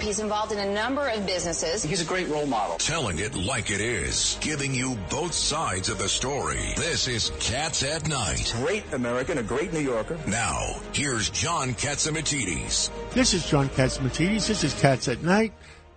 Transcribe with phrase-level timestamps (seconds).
[0.00, 1.82] He's involved in a number of businesses.
[1.82, 2.76] He's a great role model.
[2.78, 6.74] Telling it like it is, giving you both sides of the story.
[6.76, 8.52] This is Cats at Night.
[8.58, 10.18] Great American, a great New Yorker.
[10.26, 12.90] Now, here's John Catsimatidis.
[13.12, 14.46] This is John Catsimatidis.
[14.46, 15.52] This is Cats at Night.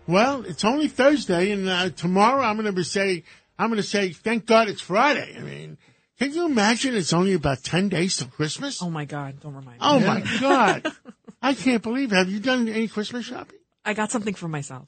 [0.08, 3.24] Well, it's only Thursday, and uh, tomorrow I'm going to say,
[3.60, 5.36] I'm going to say, thank God it's Friday.
[5.38, 5.78] I mean,
[6.18, 8.82] can you imagine it's only about 10 days till Christmas?
[8.82, 9.86] Oh my God, don't remind me.
[9.86, 10.88] Oh my God.
[11.42, 12.16] I can't believe it.
[12.16, 13.59] Have you done any Christmas shopping?
[13.86, 14.88] I got something for myself.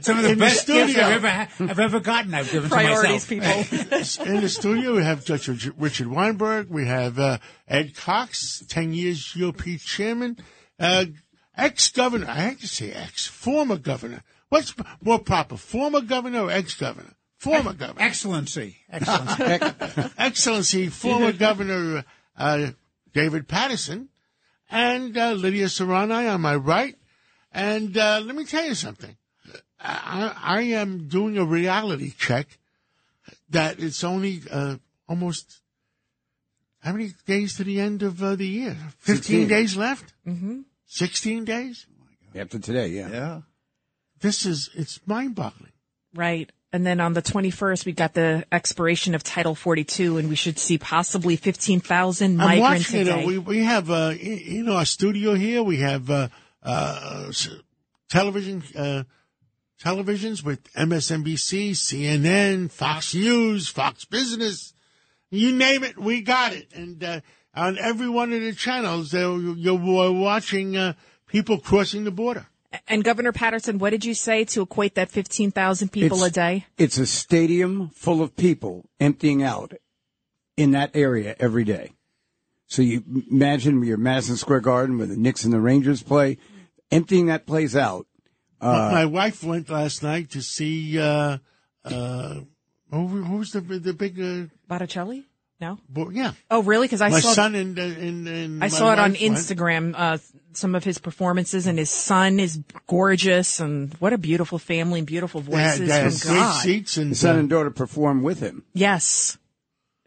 [0.00, 1.04] Some of the In the best gifts studio.
[1.04, 3.70] I've ever, ha- I've ever gotten, I've given Priorities, to myself.
[3.70, 4.26] people.
[4.34, 6.68] In the studio, we have Judge Rich- Richard Weinberg.
[6.70, 7.38] We have uh,
[7.68, 10.38] Ed Cox, 10 years GOP chairman,
[10.80, 11.04] uh,
[11.56, 12.26] ex-governor.
[12.28, 14.22] I hate to say ex, former governor.
[14.48, 17.14] What's p- more proper, former governor or ex-governor?
[17.38, 18.02] Former governor.
[18.02, 18.76] Excellency.
[18.90, 20.12] Excellency.
[20.18, 22.04] Excellency, former Governor
[22.36, 22.70] uh,
[23.12, 24.08] David Paterson,
[24.72, 26.96] and uh, Lidia Curanaj on my right.
[27.52, 29.14] And uh, let me tell you something.
[29.78, 32.58] I, I am doing a reality check
[33.50, 34.76] that it's only uh,
[35.08, 35.60] almost
[36.80, 38.76] how many days to the end of uh, the year?
[38.98, 39.48] 15 16.
[39.48, 40.12] days left?
[40.26, 40.60] Mm-hmm.
[40.86, 41.86] 16 days?
[42.34, 43.08] After today, yeah.
[43.10, 43.40] Yeah.
[44.20, 45.72] This is, it's mind boggling.
[46.14, 46.50] Right.
[46.74, 50.58] And then on the 21st, we got the expiration of Title 42, and we should
[50.58, 53.22] see possibly 15,000 I'm migrants watching a day.
[53.22, 54.14] uh, We we have uh,
[54.70, 55.62] our studio here.
[55.62, 56.28] We have uh,
[56.62, 57.30] uh,
[58.08, 59.02] television uh,
[59.82, 64.72] televisions with MSNBC, CNN, Fox News, Fox Business.
[65.30, 66.72] You name it, we got it.
[66.74, 67.20] And uh,
[67.54, 70.94] on every one of the channels, uh, you're watching uh,
[71.26, 72.46] people crossing the border.
[72.88, 76.66] And Governor Paterson, what did you say to equate that 15,000 people It's- a day?
[76.78, 79.74] It's a stadium full of people emptying out
[80.56, 81.92] in that area every day.
[82.66, 86.38] So you imagine your Madison Square Garden where the Knicks and the Rangers play,
[86.90, 88.06] emptying that place out.
[88.60, 91.38] My- My wife went last night to see uh,
[91.84, 92.40] uh,
[92.90, 95.24] who, who's the the big uh, Botticelli?
[95.62, 95.78] No?
[95.88, 96.32] bo- yeah.
[96.50, 96.86] Oh, really?
[96.88, 99.20] Because I My saw son and, uh, and, and I my saw it on wife
[99.22, 99.36] went.
[99.36, 100.18] Instagram, uh,
[100.54, 102.58] some of his performances, and his son is
[102.88, 106.38] gorgeous, and what a beautiful family and beautiful They had, voices they had from great
[106.40, 106.60] God.
[106.62, 108.64] seats, and His son uh, and daughter perform with him.
[108.74, 109.38] Yes,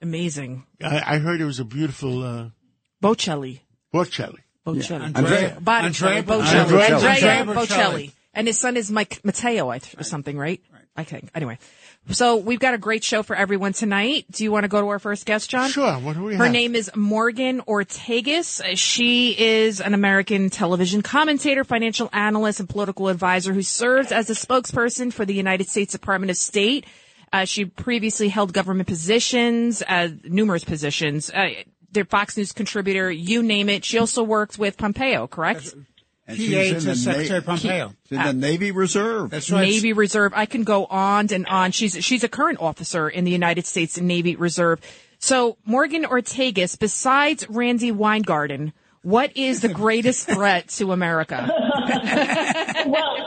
[0.02, 0.66] amazing.
[0.84, 2.50] I, I heard it was a beautiful uh,
[3.02, 3.62] Bocelli,
[3.94, 4.40] Bocelli.
[4.68, 5.58] Bocelli, Andrea.
[5.62, 7.56] Botticelli, Andrea Bocelli, Andrea Andrea Bocelli.
[7.68, 10.62] Bocelli, and his son is Mike Matteo, I th- or something, right?
[10.98, 11.30] I think.
[11.36, 11.60] Anyway,
[12.12, 14.26] so we've got a great show for everyone tonight.
[14.32, 15.70] Do you want to go to our first guest, John?
[15.70, 15.94] Sure.
[15.94, 16.54] What do we Her have?
[16.54, 18.62] name is Morgan Ortagus.
[18.78, 24.34] She is an American television commentator, financial analyst, and political advisor who serves as a
[24.34, 26.86] spokesperson for the United States Department of State.
[27.34, 31.30] Uh, she previously held government positions, uh, numerous positions.
[31.32, 31.50] Uh,
[31.92, 33.84] the Fox News contributor, you name it.
[33.84, 35.74] She also worked with Pompeo, correct?
[36.28, 37.94] And PA she's to in the Secretary Na- Pompeo.
[38.10, 39.30] she's in the Navy Reserve.
[39.30, 39.62] That's right.
[39.62, 40.34] Navy Reserve.
[40.36, 41.72] I can go on and on.
[41.72, 44.80] She's she's a current officer in the United States Navy Reserve.
[45.20, 51.48] So Morgan Ortagus, besides Randi Weingarten, what is the greatest threat to America?
[51.50, 53.18] well,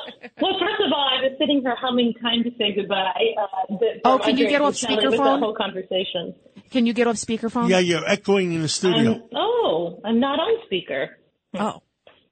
[0.40, 4.00] well, first of all, I was sitting here humming "Time to Say Goodbye." Uh, the,
[4.04, 5.38] Oh, can you get off Bocelli with speakerphone?
[5.38, 6.34] The whole conversation.
[6.70, 7.68] Can you get off speakerphone?
[7.68, 9.12] Yeah, you're echoing in the studio.
[9.12, 11.16] I'm, oh, I'm not on speaker.
[11.54, 11.80] Oh,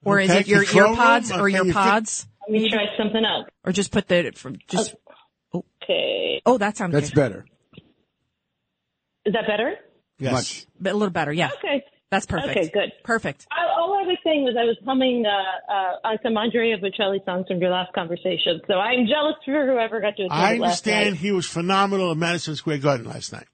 [0.06, 1.40] or is it your control ear pods room?
[1.40, 3.46] or Okay, your you fi- pods, Let me try something else.
[3.64, 4.94] or just put the from just?
[5.54, 7.20] Okay, Oh, that sounds That's good.
[7.20, 7.46] better.
[9.24, 9.74] is that better?
[10.18, 10.32] yes.
[10.32, 10.66] Much.
[10.80, 11.32] But a little better.
[11.32, 11.84] Yeah, Okay.
[12.10, 12.56] that's perfect.
[12.56, 12.92] Okay, good.
[13.04, 13.46] Perfect.
[13.50, 17.24] I, all I was saying was I was humming uh, uh, on some Andrea Bocelli
[17.24, 18.60] songs from your last conversation.
[18.68, 21.20] So I'm jealous for whoever got to attend I it last understand night.
[21.20, 23.46] he was phenomenal at Madison Square Garden last night.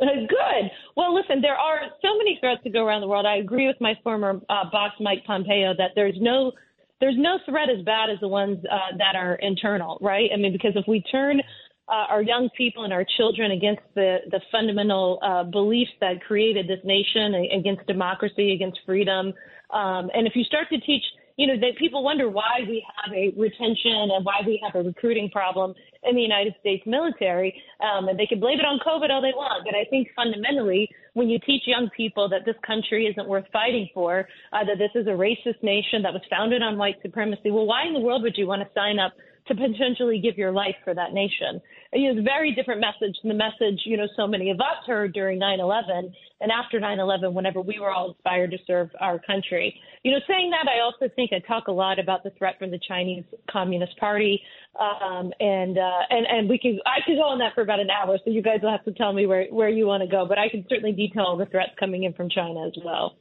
[0.28, 0.70] Good.
[0.96, 3.26] Well, listen, there are so many threats to go around the world.
[3.26, 6.52] I agree with my former uh, boss, Mike Pompeo, that there's no
[7.00, 10.30] there's no threat as bad as the ones uh, that are internal, right?
[10.32, 11.40] I mean, because if we turn
[11.88, 16.66] uh, our young people and our children against the the fundamental uh, beliefs that created
[16.66, 19.34] this nation, against democracy, against freedom,
[19.70, 21.04] um, and if you start to teach
[21.40, 24.86] you know, that people wonder why we have a retention and why we have a
[24.86, 25.72] recruiting problem
[26.04, 27.54] in the United States military.
[27.80, 29.64] Um, and they can blame it on COVID all they want.
[29.64, 33.88] But I think fundamentally, when you teach young people that this country isn't worth fighting
[33.94, 37.64] for, uh, that this is a racist nation that was founded on white supremacy, well,
[37.64, 39.14] why in the world would you want to sign up
[39.50, 41.60] to potentially give your life for that nation?
[41.92, 44.58] You know, it's a very different message than the message, you know, so many of
[44.60, 49.18] us heard during 9-11 and after 9-11 whenever we were all inspired to serve our
[49.18, 49.74] country.
[50.02, 52.70] You know, saying that, I also think I talk a lot about the threat from
[52.70, 54.40] the Chinese Communist Party.
[54.78, 57.90] Um, and, uh, and, and we can, I could go on that for about an
[57.90, 60.26] hour, so you guys will have to tell me where, where you want to go,
[60.26, 63.16] but I can certainly detail the threats coming in from China as well.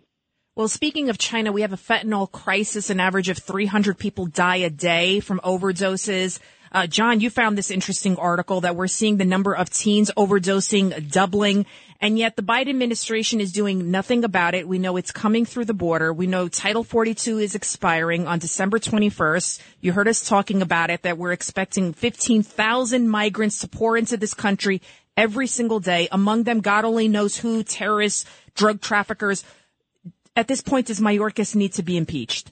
[0.59, 2.89] Well, speaking of China, we have a fentanyl crisis.
[2.89, 6.39] An average of 300 people die a day from overdoses.
[6.73, 11.09] Uh, John, you found this interesting article that we're seeing the number of teens overdosing
[11.09, 11.65] doubling,
[12.01, 14.67] and yet the Biden administration is doing nothing about it.
[14.67, 16.11] We know it's coming through the border.
[16.11, 19.61] We know Title 42 is expiring on December 21st.
[19.79, 24.33] You heard us talking about it, that we're expecting 15,000 migrants to pour into this
[24.33, 24.81] country
[25.15, 26.09] every single day.
[26.11, 29.45] Among them, God only knows who, terrorists, drug traffickers.
[30.35, 32.51] At this point, does Mayorkas need to be impeached?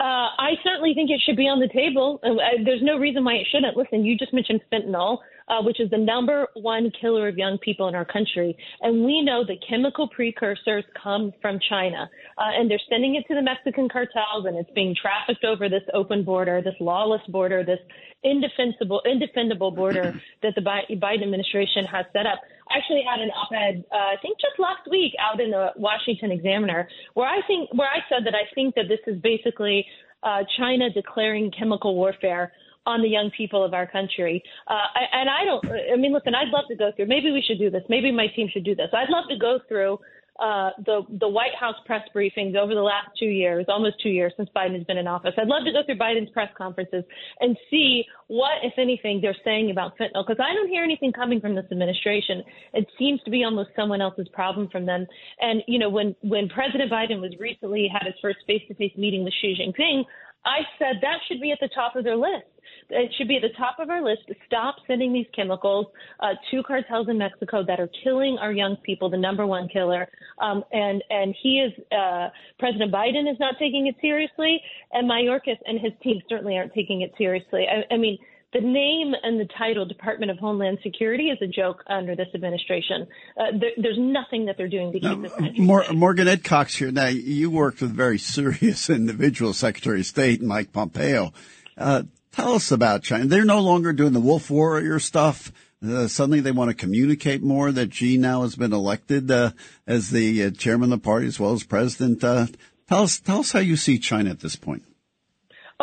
[0.00, 2.20] Uh, I certainly think it should be on the table.
[2.22, 3.76] Uh, there's no reason why it shouldn't.
[3.76, 5.18] Listen, you just mentioned fentanyl,
[5.48, 8.56] uh, which is the number one killer of young people in our country.
[8.80, 12.08] And we know the chemical precursors come from China.
[12.38, 15.82] Uh, and they're sending it to the Mexican cartels, and it's being trafficked over this
[15.92, 17.80] open border, this lawless border, this
[18.22, 22.40] indefensible, indefendable border that the Biden administration has set up.
[22.70, 26.32] I actually had an op-ed, uh, I think just last week, out in the Washington
[26.32, 29.84] Examiner, where I think where I said that I think that this is basically
[30.22, 32.52] uh, China declaring chemical warfare
[32.86, 34.42] on the young people of our country.
[34.68, 37.58] Uh, and I don't, I mean, listen, I'd love to go through, maybe we should
[37.58, 37.82] do this.
[37.88, 38.88] Maybe my team should do this.
[38.92, 39.98] I'd love to go through
[40.40, 44.32] uh, the the White House press briefings over the last two years, almost two years
[44.36, 45.32] since Biden has been in office.
[45.38, 47.04] I'd love to go through Biden's press conferences
[47.38, 51.40] and see what, if anything, they're saying about fentanyl because I don't hear anything coming
[51.40, 52.42] from this administration.
[52.72, 55.06] It seems to be almost someone else's problem from them.
[55.40, 58.92] And you know, when when President Biden was recently had his first face to face
[58.96, 60.02] meeting with Xi Jinping,
[60.44, 62.46] I said that should be at the top of their list
[62.90, 65.86] it should be at the top of our list to stop sending these chemicals
[66.20, 70.08] uh, to cartels in Mexico that are killing our young people, the number one killer.
[70.38, 74.60] Um, and and he is uh, President Biden is not taking it seriously,
[74.92, 77.66] and Mayorkas and his team certainly aren't taking it seriously.
[77.68, 78.18] I, I mean
[78.54, 83.06] the name and the title Department of Homeland Security is a joke under this administration.
[83.36, 86.76] Uh, there, there's nothing that they're doing to keep this country Mor- Morgan Ed Cox
[86.76, 86.90] here.
[86.90, 91.32] Now, you worked with very serious individual, Secretary of State Mike Pompeo.
[91.76, 92.04] Uh,
[92.34, 93.26] Tell us about China.
[93.26, 95.52] They're no longer doing the wolf warrior stuff.
[95.86, 99.52] Uh, suddenly they want to communicate more that Xi now has been elected uh,
[99.86, 102.24] as the uh, chairman of the party as well as president.
[102.24, 102.46] Uh,
[102.88, 104.82] tell us, tell us how you see China at this point.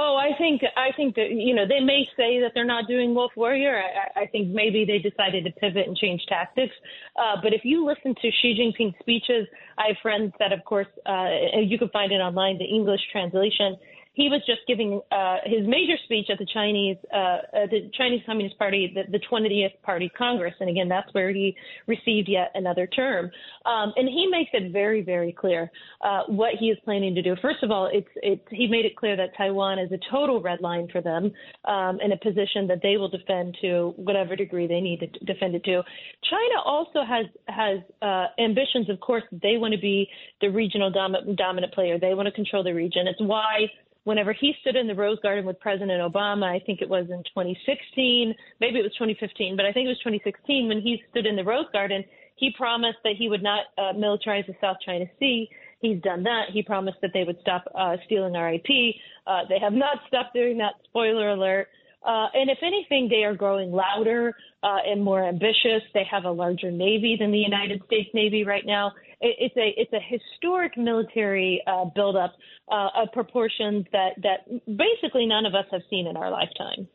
[0.03, 3.13] Oh, I think I think that you know they may say that they're not doing
[3.13, 3.83] Wolf Warrior.
[3.83, 6.73] I, I think maybe they decided to pivot and change tactics.
[7.15, 9.45] Uh, but if you listen to Xi Jinping's speeches,
[9.77, 13.77] I have friends that, of course, uh, you can find it online, the English translation
[14.13, 17.37] he was just giving uh, his major speech at the Chinese uh,
[17.69, 21.55] the Chinese Communist Party, the, the 20th Party Congress, and again, that's where he
[21.87, 23.31] received yet another term.
[23.65, 25.71] Um, and he makes it very, very clear
[26.01, 27.35] uh, what he is planning to do.
[27.41, 30.59] First of all, it's it's he made it clear that Taiwan is a total red
[30.59, 31.31] line for them,
[31.65, 35.55] um, in a position that they will defend to whatever degree they need to defend
[35.55, 35.81] it to.
[36.29, 39.23] China also has has uh, ambitions, of course.
[39.31, 40.09] They want to be
[40.41, 41.97] the regional dom- dominant player.
[41.97, 43.07] They want to control the region.
[43.07, 43.67] It's why
[44.03, 47.23] whenever he stood in the Rose Garden with President Obama, I think it was in
[47.23, 51.35] 2016, maybe it was 2015, but I think it was 2016 when he stood in
[51.35, 52.03] the Rose Garden,
[52.35, 55.47] he promised that he would not uh, militarize the South China Sea.
[55.79, 56.45] He's done that.
[56.51, 58.95] He promised that they would stop uh, stealing our IP.
[59.27, 60.73] Uh, they have not stopped doing that.
[60.85, 61.67] Spoiler alert.
[62.03, 64.33] Uh, and if anything, they are growing louder
[64.63, 65.83] uh, and more ambitious.
[65.93, 68.91] They have a larger navy than the United States Navy right now.
[69.19, 72.33] It, it's a it's a historic military uh, buildup
[72.71, 76.87] uh, of proportions that that basically none of us have seen in our lifetime.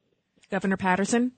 [0.50, 1.32] Governor Paterson.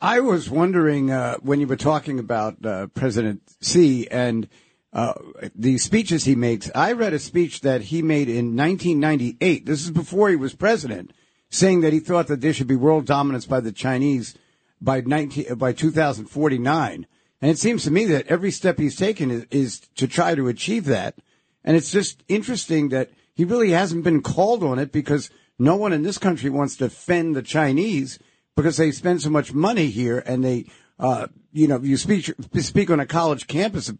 [0.00, 4.48] I was wondering uh, when you were talking about uh, President Xi and
[4.92, 5.14] uh,
[5.54, 6.70] the speeches he makes.
[6.74, 9.64] I read a speech that he made in 1998.
[9.64, 11.12] This is before he was president
[11.56, 14.34] saying that he thought that there should be world dominance by the Chinese
[14.80, 17.06] by 19, by 2049.
[17.40, 20.48] And it seems to me that every step he's taken is, is to try to
[20.48, 21.16] achieve that.
[21.64, 25.92] And it's just interesting that he really hasn't been called on it because no one
[25.92, 28.18] in this country wants to defend the Chinese
[28.54, 30.66] because they spend so much money here and they,
[30.98, 33.92] uh, you know, you speak, speak on a college campus,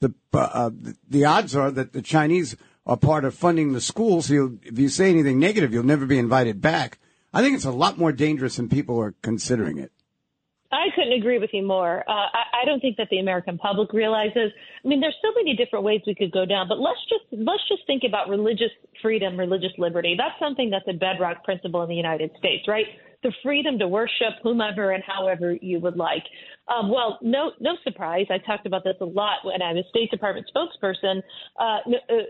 [0.00, 0.70] the, uh,
[1.08, 2.56] the odds are that the Chinese
[2.86, 4.26] are part of funding the schools.
[4.26, 6.98] So if you say anything negative, you'll never be invited back.
[7.34, 9.90] I think it's a lot more dangerous than people are considering it.
[10.70, 12.02] I couldn't agree with you more.
[12.08, 14.50] Uh, I, I don't think that the American public realizes.
[14.84, 17.62] I mean, there's so many different ways we could go down, but let's just let's
[17.68, 18.70] just think about religious
[19.02, 20.16] freedom, religious liberty.
[20.18, 22.86] That's something that's a bedrock principle in the United States, right?
[23.24, 26.22] the freedom to worship whomever and however you would like.
[26.68, 28.26] Um, well, no, no surprise.
[28.30, 31.22] I talked about this a lot when I was State Department spokesperson.
[31.60, 31.78] Uh,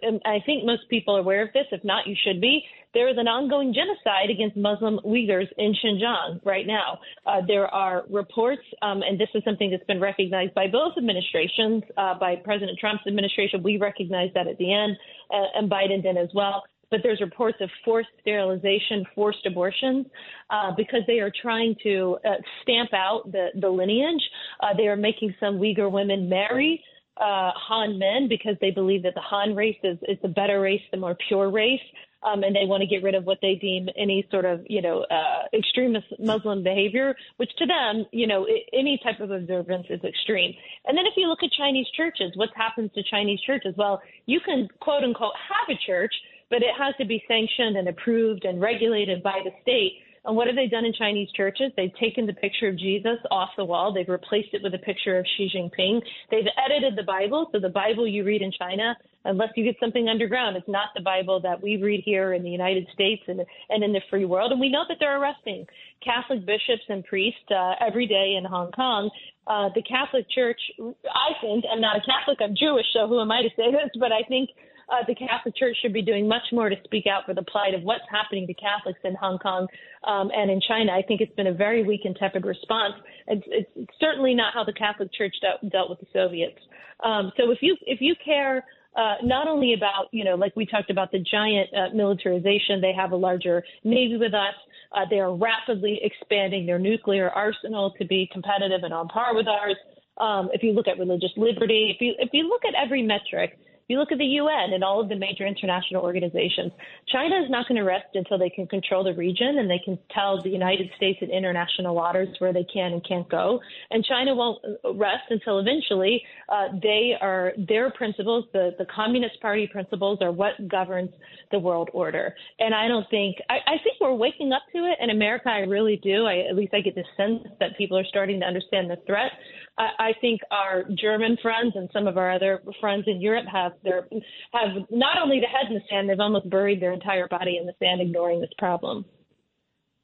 [0.03, 1.67] and I think most people are aware of this.
[1.71, 2.64] If not, you should be.
[2.95, 6.99] There is an ongoing genocide against Muslim Uyghurs in Xinjiang right now.
[7.26, 11.83] Uh, there are reports, um, and this is something that's been recognized by both administrations.
[11.97, 14.97] Uh, by President Trump's administration, we recognized that at the end,
[15.33, 20.07] uh, and Biden did as well but there's reports of forced sterilization, forced abortions,
[20.50, 24.23] uh, because they are trying to uh, stamp out the, the lineage.
[24.61, 26.83] Uh, they are making some Uyghur women marry
[27.17, 30.83] uh, Han men because they believe that the Han race is, is the better race,
[30.91, 31.81] the more pure race.
[32.25, 34.81] Um, and they want to get rid of what they deem any sort of, you
[34.81, 40.03] know, uh, extremist Muslim behavior, which to them, you know, any type of observance is
[40.03, 40.55] extreme.
[40.87, 43.75] And then if you look at Chinese churches, what happens to Chinese churches?
[43.76, 46.14] Well, you can quote unquote have a church,
[46.51, 50.01] but it has to be sanctioned and approved and regulated by the state.
[50.27, 51.71] And what have they done in Chinese churches?
[51.77, 53.93] They've taken the picture of Jesus off the wall.
[53.93, 56.01] They've replaced it with a picture of Xi Jinping.
[56.31, 57.51] They've edited the Bible.
[57.53, 58.97] So the Bible you read in China,
[59.27, 62.49] unless you get something underground, it's not the Bible that we read here in the
[62.49, 64.51] United States and, and in the free world.
[64.51, 65.67] And we know that they're arresting
[66.03, 69.11] Catholic bishops and priests uh, every day in Hong Kong.
[69.47, 73.31] Uh, the Catholic Church, I think, I'm not a Catholic, I'm Jewish, so who am
[73.31, 73.91] I to say this?
[74.01, 74.49] But I think
[74.88, 77.75] uh, the Catholic Church should be doing much more to speak out for the plight
[77.75, 79.67] of what's happening to Catholics in Hong Kong
[80.05, 80.93] um, and in China.
[80.93, 82.95] I think it's been a very weak and tepid response.
[83.26, 83.45] It's,
[83.76, 86.59] it's certainly not how the Catholic Church dealt, with the Soviets.
[87.03, 88.64] Um, so if you if you care
[88.97, 92.93] uh, not only about, you know, like we talked about the giant uh, militarization, they
[92.93, 94.55] have a larger navy with us.
[94.93, 99.49] Uh, they are rapidly expanding their nuclear arsenal to be competitive and on par with
[99.49, 99.76] ours.
[100.19, 103.59] Um, if you look at religious liberty, if you if you look at every metric,
[103.88, 106.73] you look at the UN and all of the major international organizations.
[107.12, 109.99] China is not going to rest until they can control the region and they can
[110.11, 113.61] tell the United States and international waters where they can and can't go.
[113.91, 114.59] And China won't
[114.95, 120.53] rest until eventually uh, they are their principles, the, the Communist Party principles, are what
[120.69, 121.11] governs
[121.50, 122.35] the world order.
[122.59, 125.50] And I don't think I, I think we're waking up to it in America.
[125.50, 126.25] I really do.
[126.25, 129.33] I, at least I get the sense that people are starting to understand the threat.
[129.79, 133.73] I, I think our German friends and some of our other friends in Europe have
[133.83, 134.07] their
[134.52, 137.66] have not only the head in the sand, they've almost buried their entire body in
[137.66, 139.04] the sand, ignoring this problem.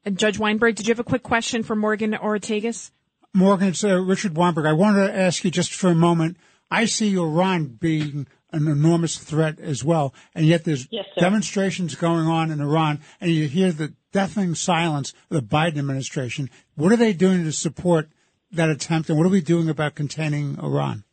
[0.05, 2.91] And Judge Weinberg, did you have a quick question for Morgan Ortagus?
[3.35, 4.67] Morgan, it's uh, Richard Weinberg.
[4.67, 6.37] I wanted to ask you just for a moment.
[6.71, 12.27] I see Iran being an enormous threat as well, and yet there's yes, demonstrations going
[12.27, 16.51] on in Iran, and you hear the deafening silence of the Biden administration.
[16.75, 18.09] What are they doing to support
[18.53, 21.05] that attempt, and what are we doing about containing Iran?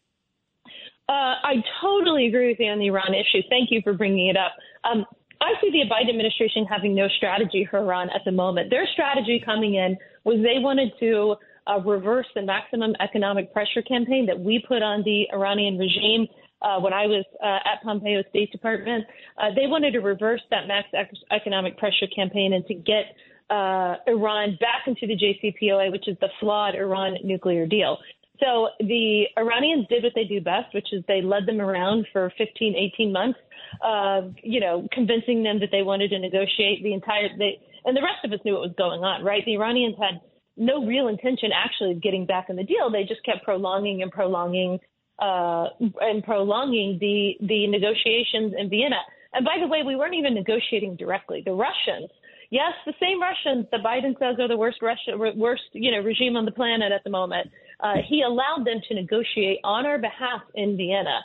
[1.10, 3.42] Uh, I totally agree with you on the Iran issue.
[3.50, 4.52] Thank you for bringing it up.
[4.84, 5.06] Um,
[5.40, 8.70] I see the Biden administration having no strategy for Iran at the moment.
[8.70, 11.36] Their strategy coming in was they wanted to
[11.68, 16.28] uh, reverse the maximum economic pressure campaign that we put on the Iranian regime
[16.62, 19.06] uh, when I was uh, at Pompeo State Department.
[19.38, 20.88] Uh, they wanted to reverse that max
[21.32, 23.16] economic pressure campaign and to get
[23.50, 27.98] uh, Iran back into the JCPOA, which is the flawed Iran nuclear deal.
[28.40, 32.32] So the Iranians did what they do best, which is they led them around for
[32.38, 33.40] 15, 18 months,
[33.84, 37.30] uh, you know, convincing them that they wanted to negotiate the entire.
[37.38, 39.44] They, and the rest of us knew what was going on, right?
[39.46, 40.22] The Iranians had
[40.56, 42.92] no real intention actually of getting back in the deal.
[42.92, 44.80] They just kept prolonging and prolonging
[45.20, 45.70] uh,
[46.02, 49.02] and prolonging the the negotiations in Vienna.
[49.34, 51.42] And by the way, we weren't even negotiating directly.
[51.44, 52.10] The Russians
[52.50, 56.38] Yes, the same Russians that Biden says are the worst Russia, worst you know regime
[56.38, 57.52] on the planet at the moment.
[57.80, 61.20] Uh, he allowed them to negotiate on our behalf in Vienna.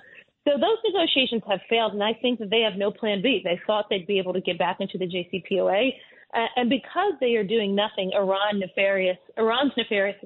[0.44, 3.40] So those negotiations have failed, and I think that they have no plan B.
[3.44, 5.92] They thought they'd be able to get back into the JCPOA,
[6.34, 10.16] uh, and because they are doing nothing, Iran nefarious, Iran's nefarious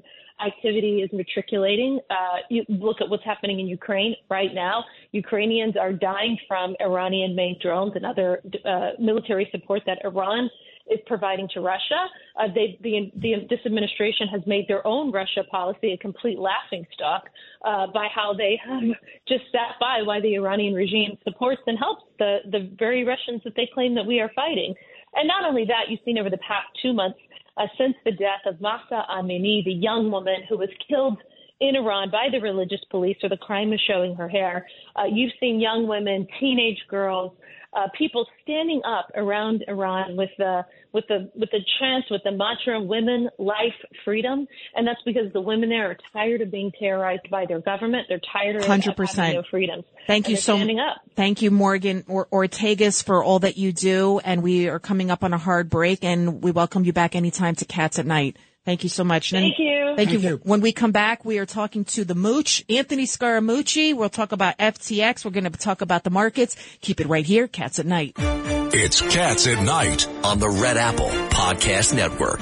[0.45, 1.99] activity is matriculating.
[2.09, 4.85] Uh, you look at what's happening in Ukraine right now.
[5.11, 10.49] Ukrainians are dying from Iranian-made drones and other uh, military support that Iran
[10.89, 12.07] is providing to Russia.
[12.39, 16.85] Uh, they, the, the, this administration has made their own Russia policy a complete laughing
[16.93, 17.23] stock
[17.65, 18.83] uh, by how they have
[19.27, 23.55] just sat by while the Iranian regime supports and helps the, the very Russians that
[23.55, 24.73] they claim that we are fighting.
[25.15, 27.19] And not only that, you've seen over the past two months
[27.57, 31.17] uh, since the death of Mahsa Amini, the young woman who was killed
[31.59, 34.67] in Iran by the religious police for the crime of showing her hair.
[34.95, 37.31] Uh, you've seen young women, teenage girls,
[37.73, 42.31] uh, people standing up around Iran with the with the with the chants with the
[42.31, 47.29] mantra "Women, Life, Freedom," and that's because the women there are tired of being terrorized
[47.29, 48.07] by their government.
[48.09, 49.47] They're tired of, Hundred having no percent.
[49.51, 49.85] freedoms.
[50.07, 51.01] Thank you so standing up.
[51.15, 54.19] Thank you, Morgan or Ortagus, for all that you do.
[54.19, 57.55] And we are coming up on a hard break, and we welcome you back anytime
[57.55, 58.37] to Cats at Night.
[58.67, 59.31] Thank you so much.
[59.31, 59.93] And- Thank you.
[59.95, 60.19] Thank, you.
[60.19, 60.41] Thank you.
[60.43, 63.95] When we come back, we are talking to the Mooch, Anthony Scaramucci.
[63.95, 65.23] We'll talk about FTX.
[65.23, 66.57] We're going to talk about the markets.
[66.81, 68.15] Keep it right here, Cats at Night.
[68.17, 72.41] It's Cats at Night on the Red Apple Podcast Network.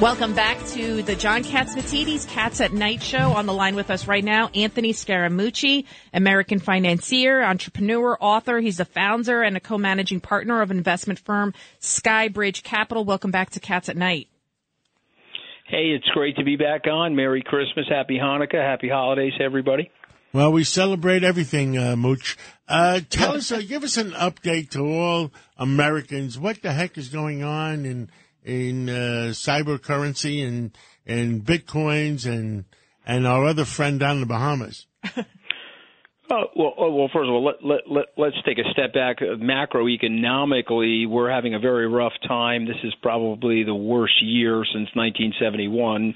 [0.00, 3.34] Welcome back to the John Catsimatidis Cats at Night show.
[3.34, 8.58] On the line with us right now, Anthony Scaramucci, American financier, entrepreneur, author.
[8.58, 13.04] He's the founder and a co-managing partner of investment firm Skybridge Capital.
[13.04, 14.26] Welcome back to Cats at Night.
[15.72, 17.16] Hey, it's great to be back on.
[17.16, 19.90] Merry Christmas, Happy Hanukkah, Happy Holidays, everybody.
[20.34, 22.36] Well, we celebrate everything, uh, Mooch.
[22.68, 26.38] Uh, tell us, uh, give us an update to all Americans.
[26.38, 28.10] What the heck is going on in
[28.44, 30.76] in uh, cyber currency and
[31.06, 32.66] and bitcoins and
[33.06, 34.84] and our other friend down in the Bahamas?
[36.32, 39.18] Oh, well, oh, well, first of all, let, let, let, let's take a step back.
[39.20, 42.64] Uh, Macroeconomically, we're having a very rough time.
[42.64, 46.14] This is probably the worst year since 1971.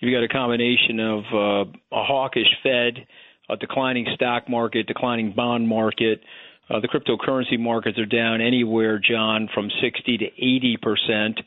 [0.00, 3.06] You've got a combination of uh, a hawkish Fed,
[3.48, 6.22] a declining stock market, declining bond market.
[6.68, 11.40] Uh, the cryptocurrency markets are down anywhere, John, from 60 to 80 percent.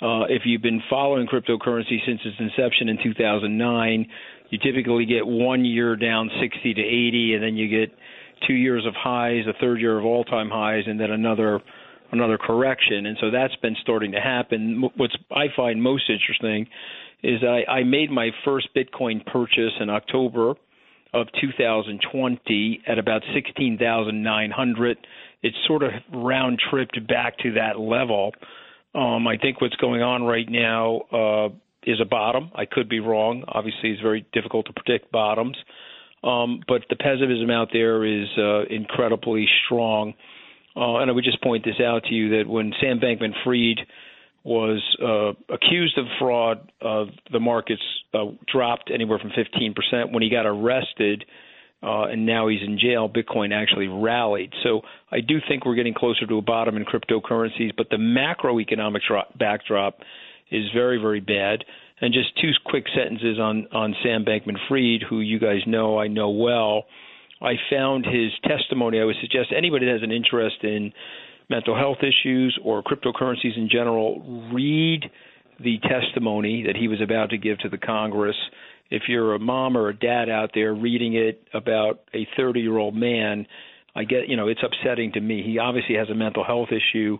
[0.00, 4.06] Uh, if you've been following cryptocurrency since its inception in 2009,
[4.50, 7.96] you typically get one year down 60 to 80, and then you get
[8.46, 11.60] two years of highs, a third year of all-time highs, and then another
[12.12, 13.06] another correction.
[13.06, 14.84] And so that's been starting to happen.
[14.96, 16.66] What's I find most interesting
[17.22, 20.54] is I, I made my first Bitcoin purchase in October
[21.12, 24.98] of 2020 at about 16,900.
[25.42, 28.32] It's sort of round tripped back to that level.
[28.94, 31.48] Um, I think what's going on right now uh,
[31.86, 32.50] is a bottom.
[32.54, 33.44] I could be wrong.
[33.48, 35.56] Obviously, it's very difficult to predict bottoms.
[36.24, 40.14] Um, but the pessimism out there is uh, incredibly strong.
[40.76, 43.86] Uh, and I would just point this out to you that when Sam Bankman Fried
[44.44, 47.82] was uh, accused of fraud, uh, the markets
[48.14, 50.12] uh, dropped anywhere from 15%.
[50.12, 51.24] When he got arrested,
[51.82, 54.52] uh, and now he's in jail, Bitcoin actually rallied.
[54.62, 59.00] So I do think we're getting closer to a bottom in cryptocurrencies, but the macroeconomic
[59.06, 59.98] drop, backdrop
[60.50, 61.64] is very, very bad.
[62.00, 66.08] And just two quick sentences on, on Sam Bankman Fried, who you guys know, I
[66.08, 66.84] know well.
[67.40, 69.00] I found his testimony.
[69.00, 70.92] I would suggest anybody that has an interest in
[71.48, 75.04] mental health issues or cryptocurrencies in general, read
[75.62, 78.36] the testimony that he was about to give to the Congress.
[78.90, 82.76] If you're a mom or a dad out there reading it about a 30 year
[82.76, 83.46] old man,
[83.94, 85.42] I get, you know, it's upsetting to me.
[85.42, 87.18] He obviously has a mental health issue,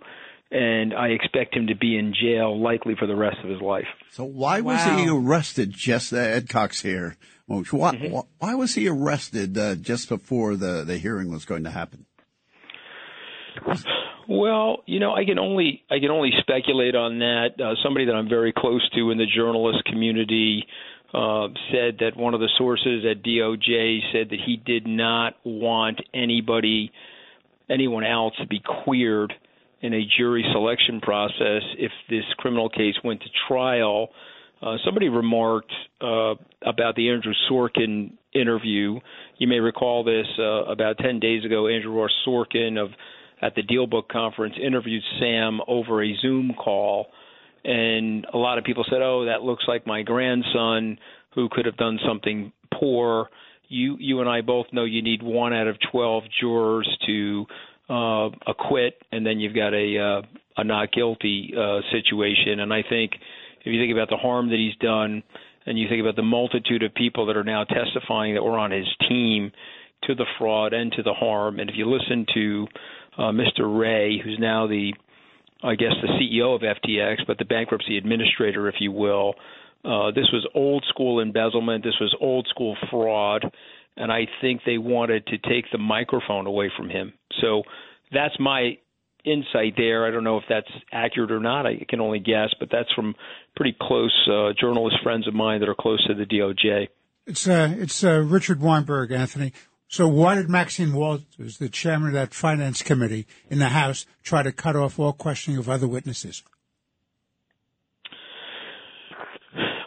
[0.50, 3.86] and I expect him to be in jail likely for the rest of his life.
[4.12, 4.96] So why was Wow.
[4.96, 7.16] he arrested just uh, Ed Cox here?
[7.48, 7.72] Mooch?
[7.72, 8.12] Why, Mm-hmm.
[8.12, 12.06] why, why was he arrested uh, just before the, the hearing was going to happen?
[14.28, 17.50] Well, you know, I can only I can only speculate on that.
[17.62, 20.66] Uh, somebody that I'm very close to in the journalist community
[21.14, 26.00] uh, said that one of the sources at DOJ said that he did not want
[26.12, 26.90] anybody,
[27.70, 29.32] anyone else, to be queered
[29.86, 34.08] in a jury selection process if this criminal case went to trial.
[34.60, 38.98] Uh, somebody remarked uh, about the Andrew Sorkin interview.
[39.38, 41.68] You may recall this uh, about 10 days ago.
[41.68, 42.90] Andrew Ross Sorkin of
[43.42, 47.06] at the Deal Book conference interviewed Sam over a Zoom call,
[47.64, 50.98] and a lot of people said, "Oh, that looks like my grandson
[51.34, 53.28] who could have done something poor."
[53.68, 57.46] You, you and I both know you need one out of 12 jurors to
[57.88, 60.22] uh, acquit, and then you've got a uh,
[60.56, 62.60] a not guilty uh, situation.
[62.60, 63.12] And I think
[63.60, 65.22] if you think about the harm that he's done,
[65.66, 68.70] and you think about the multitude of people that are now testifying that were on
[68.70, 69.52] his team
[70.04, 72.66] to the fraud and to the harm, and if you listen to
[73.18, 73.78] uh, Mr.
[73.78, 74.92] Ray, who's now the,
[75.62, 79.34] I guess, the CEO of FTX, but the bankruptcy administrator, if you will.
[79.84, 81.84] Uh, this was old school embezzlement.
[81.84, 83.44] This was old school fraud,
[83.96, 87.12] and I think they wanted to take the microphone away from him.
[87.40, 87.62] So
[88.12, 88.78] that's my
[89.24, 90.06] insight there.
[90.06, 91.66] I don't know if that's accurate or not.
[91.66, 93.14] I can only guess, but that's from
[93.56, 96.88] pretty close uh, journalist friends of mine that are close to the DOJ.
[97.26, 99.52] It's uh, it's uh, Richard Weinberg, Anthony.
[99.88, 104.42] So why did Maxine Walters, the chairman of that finance committee in the House, try
[104.42, 106.42] to cut off all questioning of other witnesses?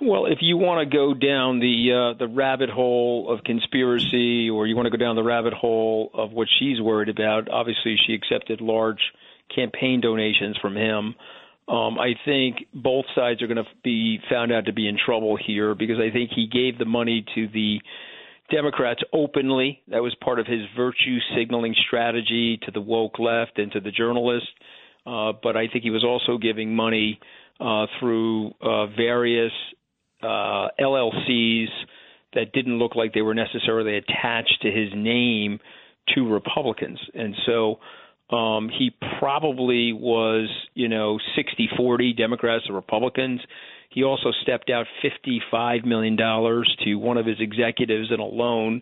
[0.09, 4.65] Well, if you want to go down the uh, the rabbit hole of conspiracy, or
[4.65, 8.15] you want to go down the rabbit hole of what she's worried about, obviously she
[8.15, 8.97] accepted large
[9.53, 11.13] campaign donations from him.
[11.67, 15.37] Um, I think both sides are going to be found out to be in trouble
[15.37, 17.79] here because I think he gave the money to the
[18.49, 19.83] Democrats openly.
[19.89, 23.91] That was part of his virtue signaling strategy to the woke left and to the
[23.91, 24.49] journalists.
[25.05, 27.19] Uh, but I think he was also giving money
[27.59, 29.51] uh, through uh, various
[30.21, 31.67] uh, LLCs
[32.33, 35.59] that didn't look like they were necessarily attached to his name
[36.15, 36.99] to Republicans.
[37.13, 37.79] And so
[38.35, 43.41] um, he probably was, you know, 60 40 Democrats or Republicans.
[43.89, 48.81] He also stepped out $55 million to one of his executives in a loan.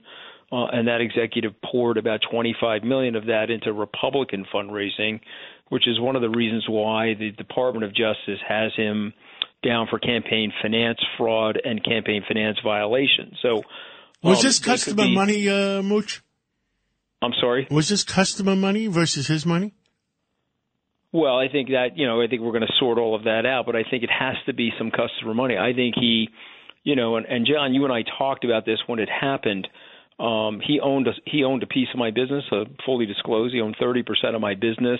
[0.51, 5.19] Uh, and that executive poured about 25 million of that into Republican fundraising,
[5.69, 9.13] which is one of the reasons why the Department of Justice has him
[9.67, 13.37] down for campaign finance fraud and campaign finance violations.
[13.41, 13.63] So,
[14.23, 16.23] was um, this customer be- money, uh, Mooch?
[17.21, 17.67] I'm sorry.
[17.71, 19.73] Was this customer money versus his money?
[21.11, 23.45] Well, I think that you know, I think we're going to sort all of that
[23.45, 25.57] out, but I think it has to be some customer money.
[25.57, 26.29] I think he,
[26.83, 29.67] you know, and, and John, you and I talked about this when it happened.
[30.19, 33.53] Um, he owned a, he owned a piece of my business, uh, fully disclosed.
[33.53, 34.99] He owned 30 percent of my business.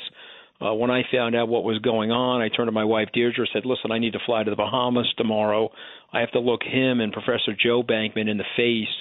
[0.59, 3.41] Uh, when I found out what was going on, I turned to my wife Deirdre,
[3.41, 5.71] and said, "Listen, I need to fly to the Bahamas tomorrow.
[6.11, 8.95] I have to look him and Professor Joe Bankman in the face.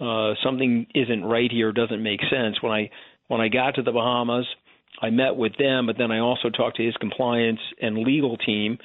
[0.00, 1.72] Uh, something isn't right here.
[1.72, 2.90] Doesn't make sense." When I
[3.28, 4.46] when I got to the Bahamas,
[5.00, 8.78] I met with them, but then I also talked to his compliance and legal team,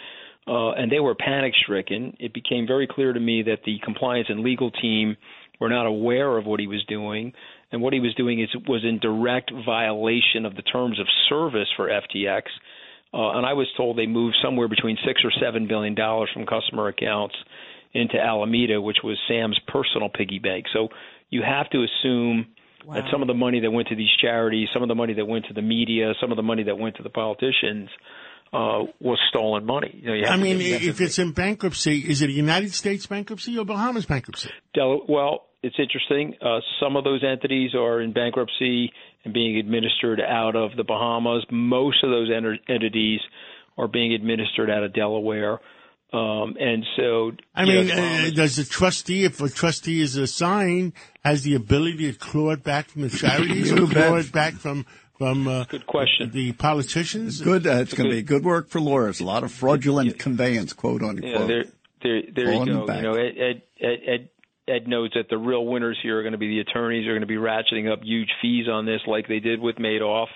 [0.48, 2.16] uh, and they were panic stricken.
[2.20, 5.16] It became very clear to me that the compliance and legal team
[5.60, 7.34] were not aware of what he was doing,
[7.72, 11.68] and what he was doing is was in direct violation of the terms of service
[11.76, 12.44] for FTX.
[13.14, 16.46] Uh, and I was told they moved somewhere between six or seven billion dollars from
[16.46, 17.36] customer accounts
[17.94, 20.66] into Alameda, which was Sam's personal piggy bank.
[20.74, 20.90] So
[21.30, 22.48] you have to assume
[22.94, 25.26] that some of the money that went to these charities, some of the money that
[25.26, 27.90] went to the media, some of the money that went to the politicians
[28.54, 30.00] uh, was stolen money.
[30.02, 32.22] You know, you have I mean, get- you have to if it's in bankruptcy, is
[32.22, 34.50] it a United States bankruptcy or Bahamas bankruptcy?
[34.74, 36.36] Del- well, it's interesting.
[36.42, 38.92] Uh, some of those entities are in bankruptcy
[39.26, 41.46] and being administered out of the Bahamas.
[41.52, 43.20] Most of those enter- entities
[43.78, 45.60] are being administered out of Delaware.
[46.12, 50.02] Um, and so, I you know, mean, the uh, does the trustee, if a trustee
[50.02, 54.16] is assigned, has the ability to claw it back from the charities or You claw
[54.16, 54.88] it back from
[55.20, 56.32] from uh, good question.
[56.32, 57.42] the politicians?
[57.42, 57.68] Good.
[57.68, 59.20] Uh, it's going to be good work for lawyers.
[59.20, 61.32] A lot of fraudulent conveyance, quote unquote.
[61.32, 61.66] Yeah, there,
[62.02, 62.86] there, there you go.
[62.88, 62.98] back.
[62.98, 64.30] You know, Ed, Ed, Ed, Ed,
[64.68, 67.06] Ed knows that the real winners here are going to be the attorneys.
[67.06, 70.28] Are going to be ratcheting up huge fees on this, like they did with Madoff,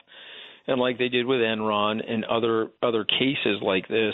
[0.68, 4.14] and like they did with Enron and other other cases like this.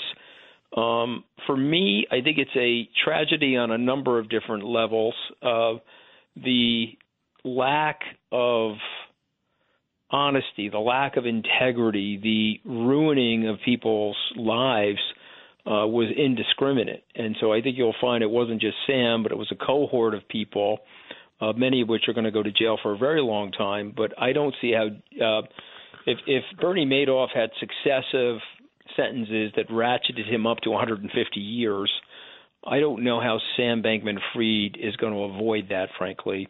[0.77, 5.15] Um, for me, I think it's a tragedy on a number of different levels.
[5.41, 5.79] Uh,
[6.35, 6.89] the
[7.43, 8.01] lack
[8.31, 8.73] of
[10.11, 14.99] honesty, the lack of integrity, the ruining of people's lives
[15.65, 17.03] uh, was indiscriminate.
[17.15, 20.15] And so I think you'll find it wasn't just Sam, but it was a cohort
[20.15, 20.79] of people,
[21.41, 23.93] uh, many of which are going to go to jail for a very long time.
[23.95, 25.41] But I don't see how, uh,
[26.07, 28.39] if, if Bernie Madoff had successive
[28.95, 31.91] sentences that ratcheted him up to 150 years,
[32.65, 36.47] I don't know how Sam Bankman Fried is going to avoid that, frankly.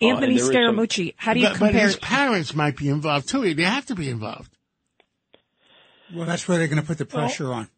[0.00, 1.86] Uh, and Anthony some- Scaramucci, how do you but, but compare?
[1.86, 3.54] his parents might be involved too.
[3.54, 4.50] They have to be involved.
[6.14, 7.68] Well, that's where they're going to put the pressure on.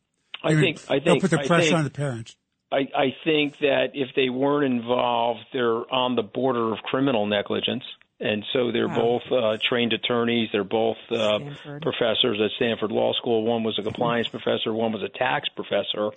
[0.42, 2.37] I They're think gonna- I they'll put the I pressure think- on the parents.
[2.72, 7.83] I, I think that if they weren't involved, they're on the border of criminal negligence.
[8.20, 9.18] And so they're Wow.
[9.28, 10.50] both uh, trained attorneys.
[10.52, 11.38] They're both uh,
[11.83, 13.42] professors at Stanford Law School.
[13.44, 14.72] One was a compliance professor.
[14.72, 16.11] One was a tax professor.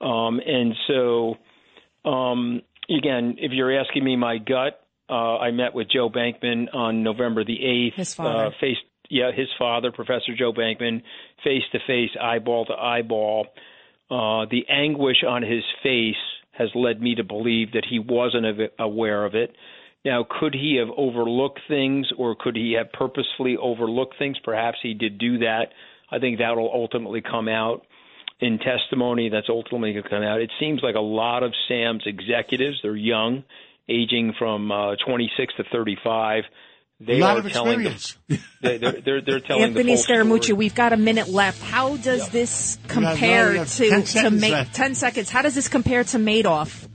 [0.00, 1.36] Um, and so,
[2.08, 7.02] um, again, if you're asking me my gut, uh, I met with Joe Bankman on
[7.02, 7.94] November the eighth.
[7.96, 8.46] His father.
[8.46, 8.76] Uh, face,
[9.10, 11.02] yeah, his father, Professor Joe Bankman,
[11.44, 13.46] face to face, eyeball to eyeball.
[14.10, 16.14] Uh, the anguish on his face
[16.52, 18.46] has led me to believe that he wasn't
[18.78, 19.54] aware of it.
[20.04, 24.36] Now, could he have overlooked things or could he have purposefully overlooked things?
[24.42, 25.68] Perhaps he did do that.
[26.10, 27.86] I think that will ultimately come out
[28.40, 29.28] in testimony.
[29.30, 30.40] That's ultimately going to come out.
[30.40, 33.44] It seems like a lot of Sam's executives, they're young,
[33.88, 36.44] aging from uh, 26 to 35.
[37.00, 38.16] They a lot are of telling the, experience.
[38.60, 40.58] they, they're, they're, they're telling Anthony the Scaramucci, story.
[40.58, 41.60] we've got a minute left.
[41.62, 45.28] How does this compare we have to to seconds Ma- ten seconds?
[45.28, 46.88] How does this compare to Madoff?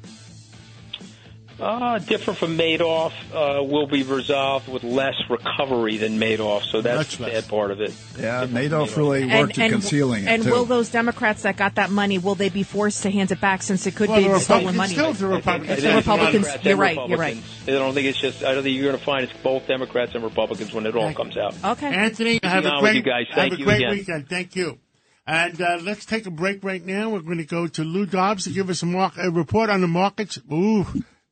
[1.60, 7.18] Uh, different from Madoff, uh, will be resolved with less recovery than Madoff, so that's
[7.18, 7.96] the bad part of it.
[8.20, 10.52] Yeah, Different Madoff really worked at concealing it and too.
[10.52, 13.64] will those Democrats that got that money will they be forced to hand it back
[13.64, 14.94] since it could Well, be the stolen Republicans money?
[14.94, 15.82] still the Republicans.
[15.82, 17.38] The Republicans- you're right, you're right.
[17.64, 18.44] I don't think it's just.
[18.44, 21.12] I don't think you're going to find it's both Democrats and Republicans when it all
[21.14, 21.56] comes out.
[21.64, 21.88] Okay.
[21.88, 23.26] Anthony, have Be a great, you guys.
[23.30, 23.90] have Thank a great again.
[23.92, 24.30] weekend.
[24.30, 24.78] Thank you.
[25.26, 27.10] And uh, let's take a break right now.
[27.10, 29.82] We're going to go to Lou Dobbs to give us a, mar- a report on
[29.82, 30.40] the markets.
[30.52, 30.86] Ooh,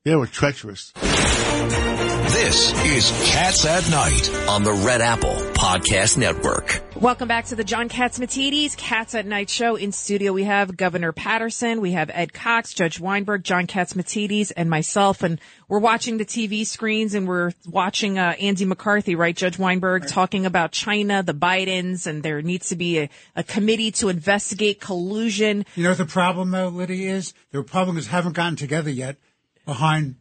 [0.06, 0.92] they were treacherous.
[0.96, 6.84] This is Cats at Night on the Red Apple Podcast Network.
[6.96, 9.76] Welcome back to the John Catsimatidis Cats at Night show.
[9.76, 14.70] In studio, we have Governor Paterson, we have Ed Cox, Judge Weinberg, John Catsimatidis, and
[14.70, 15.24] myself.
[15.24, 20.08] And we're watching the TV screens and we're watching uh, Andy McCarthy, right, Judge Weinberg,
[20.08, 24.80] talking about China, the Bidens, and there needs to be a, a committee to investigate
[24.80, 25.66] collusion.
[25.76, 27.34] You know what the problem, though, Liddy, is?
[27.50, 29.18] The Republicans haven't gotten together yet
[29.66, 30.16] behind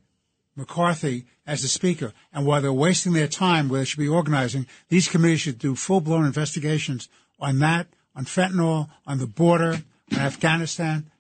[0.57, 2.13] McCarthy as the Speaker.
[2.33, 5.75] And while they're wasting their time where they should be organizing, these committees should do
[5.75, 11.11] full-blown investigations on that, on fentanyl, on the border, on Afghanistan.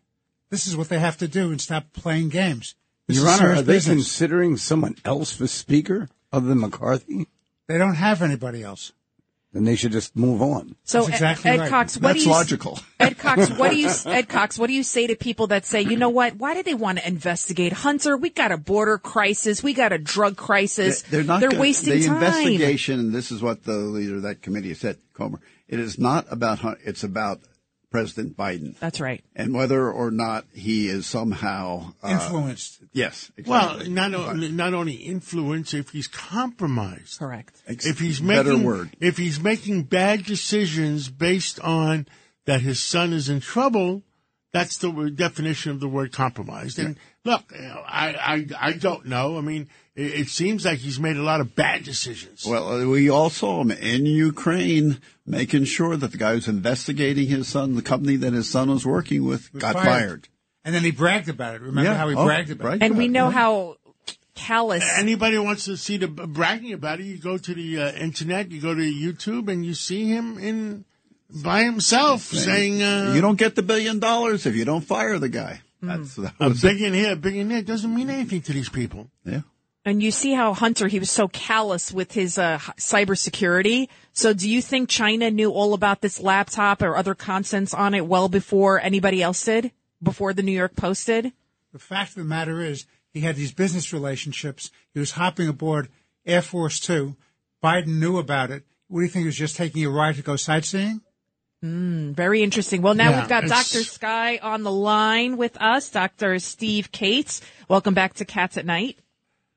[0.50, 2.74] This is what they have to do and stop playing games.
[3.06, 3.96] This Your Honor, are they business.
[3.96, 7.26] considering someone else for Speaker other than McCarthy?
[7.66, 8.92] They don't have anybody else.
[9.54, 10.74] Then they should just move on.
[10.82, 11.70] So, That's exactly Ed, Ed right.
[11.70, 12.78] Cox, what That's do you logical.
[12.98, 15.80] Ed Cox, what do you Ed Cox, what do you say to people that say,
[15.80, 16.34] you know what?
[16.34, 18.16] Why do they want to investigate Hunter?
[18.16, 21.02] We got a border crisis, we got a drug crisis.
[21.02, 21.38] They're not.
[21.40, 22.16] They're gonna- wasting the time.
[22.16, 25.38] investigation, and this is what the leader of that committee said, Comer.
[25.68, 26.58] It is not about.
[26.58, 27.38] Hun- It's about
[27.94, 29.22] President Biden That's right.
[29.36, 32.80] and whether or not he is somehow uh, Influenced.
[32.92, 33.30] Yes.
[33.46, 33.94] Well, exactly.
[33.94, 37.20] not only, not only influence, if he's compromised.
[37.20, 37.62] Correct.
[37.68, 38.90] Ex- if he's better word.
[38.98, 42.08] if he's making bad decisions based on
[42.46, 44.02] that his son is in trouble,
[44.54, 46.78] that's the definition of the word compromised.
[46.78, 49.36] And look, I, I I don't know.
[49.36, 52.46] I mean, it, it seems like he's made a lot of bad decisions.
[52.46, 57.26] Well, uh, we all saw him in Ukraine making sure that the guy who's investigating
[57.26, 59.84] his son, the company that his son was working with, Was got fired.
[59.84, 60.28] fired.
[60.64, 61.60] And then he bragged about it.
[61.60, 61.96] Remember Yeah.
[61.98, 62.76] how he Oh, bragged about right.
[62.76, 62.82] it?
[62.82, 63.10] And we Yeah.
[63.10, 63.76] know how
[64.36, 68.50] callous Anybody wants to see the bragging about it, you go to the uh, internet,
[68.52, 70.84] you go to YouTube, and you see him in
[71.42, 75.28] by himself saying, uh, you don't get the billion dollars if you don't fire the
[75.28, 75.60] guy.
[75.82, 78.68] That's that a was big in here, big in there doesn't mean anything to these
[78.68, 79.10] people.
[79.24, 79.42] yeah.
[79.86, 83.88] And you see how Hunter, he was so callous with his uh, h- cybersecurity.
[84.14, 88.06] So do you think China knew all about this laptop or other contents on it
[88.06, 89.72] well before anybody else did?
[90.02, 91.32] Before the New York Post did?
[91.72, 94.70] The fact of the matter is, he had these business relationships.
[94.94, 95.88] He was hopping aboard
[96.24, 97.16] Air Force Two.
[97.62, 98.64] Biden knew about it.
[98.88, 99.24] What do you think?
[99.24, 101.02] He was just taking a ride to go sightseeing?
[101.68, 102.82] Very interesting.
[102.82, 103.84] Well, now Yeah, we've got it's- Dr.
[103.84, 106.38] Sky on the line with us, Dr.
[106.38, 107.40] Steve Kates.
[107.68, 108.98] Welcome back to Cats at Night.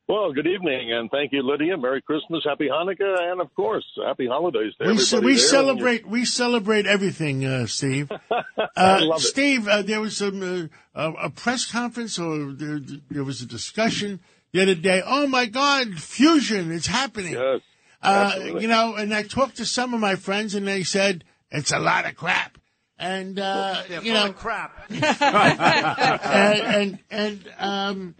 [0.07, 1.75] Well, good evening, and thank you, Lidia.
[1.75, 5.05] Merry Christmas, Happy Hanukkah, and of course, Happy Holidays to We, everybody.
[5.05, 5.31] ce- we there.
[5.31, 8.09] And celebrate we celebrate everything, uh, Steve.
[8.31, 8.45] I
[8.77, 9.23] Uh, love it.
[9.23, 12.79] Steve, uh, there was some uh, a, a press conference or there,
[13.11, 14.21] there was a discussion
[14.53, 15.01] the other day.
[15.05, 17.33] Oh my God, fusion is happening.
[17.33, 17.59] Yes,
[18.01, 18.61] uh, absolutely.
[18.61, 21.79] you know, and I talked to some of my friends, and they said it's a
[21.79, 22.57] lot of crap.
[22.99, 24.75] And uh, you know, crap.
[24.89, 28.15] and and, and um,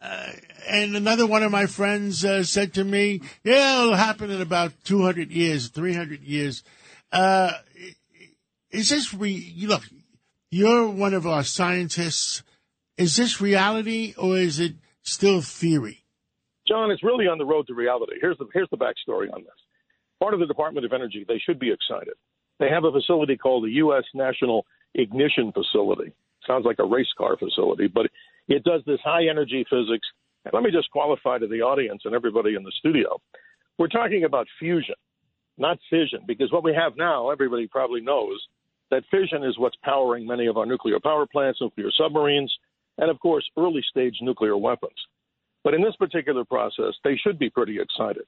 [0.00, 0.26] uh,
[0.68, 4.72] and another one of my friends uh, said to me, "Yeah, it'll happen in about
[4.84, 6.62] two hundred years, three hundred years."
[7.10, 7.52] Uh,
[8.70, 9.30] is this re?
[9.30, 9.82] You look,
[10.50, 12.44] you're one of our scientists.
[12.96, 16.04] Is this reality or is it still theory?
[16.66, 18.14] John, it's really on the road to reality.
[18.20, 19.54] Here's the here's the backstory on this.
[20.20, 22.14] Part of the Department of Energy, they should be excited.
[22.58, 24.04] They have a facility called the U.S.
[24.14, 24.64] National
[24.94, 26.12] Ignition Facility.
[26.46, 28.06] Sounds like a race car facility, but
[28.48, 30.06] it does this high energy physics.
[30.44, 33.20] And let me just qualify to the audience and everybody in the studio.
[33.78, 34.94] We're talking about fusion,
[35.58, 38.40] not fission, because what we have now, everybody probably knows
[38.90, 42.52] that fission is what's powering many of our nuclear power plants, nuclear submarines,
[42.98, 44.94] and of course, early stage nuclear weapons.
[45.64, 48.22] But in this particular process, they should be pretty excited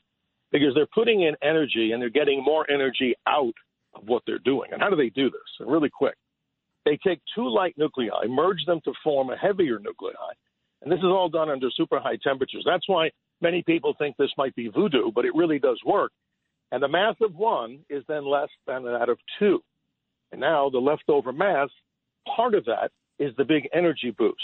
[0.51, 3.55] because they're putting in energy and they're getting more energy out
[3.99, 4.71] of what they're doing.
[4.73, 5.67] And how do they do this?
[5.67, 6.15] Really quick.
[6.85, 10.33] They take two light nuclei, merge them to form a heavier nuclei,
[10.83, 12.65] and this is all done under super high temperatures.
[12.65, 16.13] That's why many people think this might be voodoo, but it really does work.
[16.71, 19.63] And the mass of one is then less than that of two.
[20.33, 21.69] And now the leftover mass,
[22.37, 24.37] part of that is the big energy boost.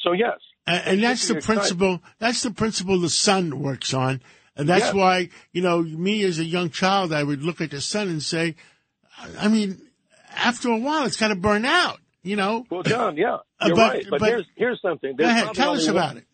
[0.00, 2.00] So yes, And, and that's the principle.
[2.18, 4.20] That's the principle the sun works on.
[4.56, 4.94] And that's Yes.
[4.94, 8.22] why, you know, me as a young child, I would look at the sun and
[8.22, 8.56] say,
[9.38, 9.80] I mean,
[10.34, 12.64] after a while, it's got to burn out, you know?
[12.70, 14.06] Well, John, yeah, Uh, you're but- right.
[14.10, 15.16] But, but- here's here's something.
[15.16, 16.24] Go ahead, tell us about one- it.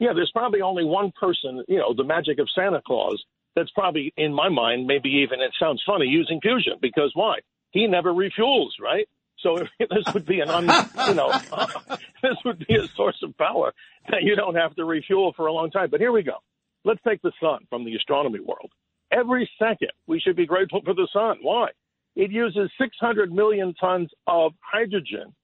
[0.00, 3.22] Yeah, there's probably only one person, you know, the magic of Santa Claus,
[3.54, 6.74] that's probably, in my mind, maybe even, it sounds funny, using fusion.
[6.82, 7.36] Because why?
[7.70, 9.08] He never refuels, right?
[9.38, 10.64] So this would be an, un,
[11.08, 11.30] you know,
[12.22, 13.72] this would be a source of power
[14.10, 15.88] that you don't have to refuel for a long time.
[15.90, 16.38] But here we go.
[16.84, 18.72] Let's take the sun from the astronomy world.
[19.12, 21.36] Every second, we should be grateful for the sun.
[21.40, 21.68] Why?
[22.16, 25.34] It uses 600 million tons of hydrogen,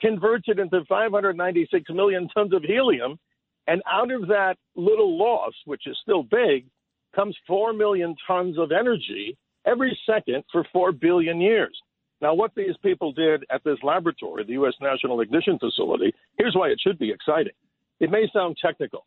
[0.00, 3.18] converts it into 596 million tons of helium,
[3.66, 6.66] and out of that little loss, which is still big,
[7.14, 11.76] comes 4 million tons of energy every second for 4 billion years.
[12.20, 14.74] Now, what these people did at this laboratory, the U.S.
[14.80, 17.52] National Ignition Facility, here's why it should be exciting.
[17.98, 19.06] It may sound technical.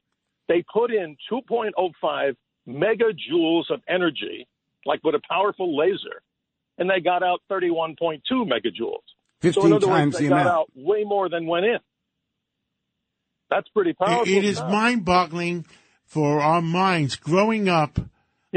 [0.49, 2.35] They put in 2.05
[2.67, 4.47] megajoules of energy,
[4.85, 6.21] like with a powerful laser,
[6.77, 8.99] and they got out 31.2 megajoules.
[9.41, 10.47] 15 so in other times words, they the got amount.
[10.47, 11.77] out way more than went in.
[13.49, 14.27] That's pretty powerful.
[14.27, 15.65] It is mind-boggling
[16.05, 17.99] for our minds growing up.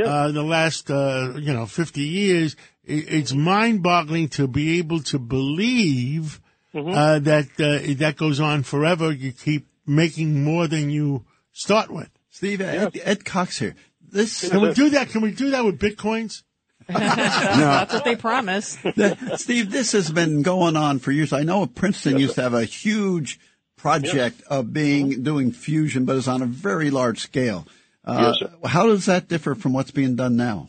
[0.03, 2.55] Uh, the last, uh, you know, 50 years,
[2.85, 6.41] it, it's mind-boggling to be able to believe
[6.75, 6.91] Mm-hmm.
[6.91, 9.11] uh, that uh, that goes on forever.
[9.11, 12.11] You keep making more than you start with.
[12.29, 13.75] Steve, Ed, Ed Cox here.
[14.07, 15.09] This Can we do that?
[15.09, 16.43] Can we do that with bitcoins?
[16.93, 18.79] That's what they promised.
[19.37, 21.33] Steve, this has been going on for years.
[21.33, 23.39] I know Princeton used to have a huge
[23.77, 27.67] project of being doing fusion, but it's on a very large scale.
[28.05, 30.69] Uh, Yes, how does that differ from what's being done now?